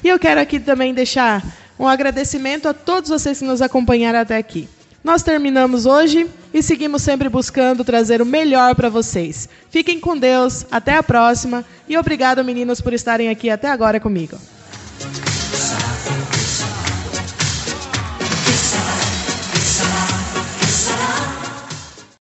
[0.03, 1.43] E eu quero aqui também deixar
[1.79, 4.67] um agradecimento a todos vocês que nos acompanharam até aqui.
[5.03, 9.47] Nós terminamos hoje e seguimos sempre buscando trazer o melhor para vocês.
[9.69, 14.37] Fiquem com Deus, até a próxima e obrigado, meninos, por estarem aqui até agora comigo.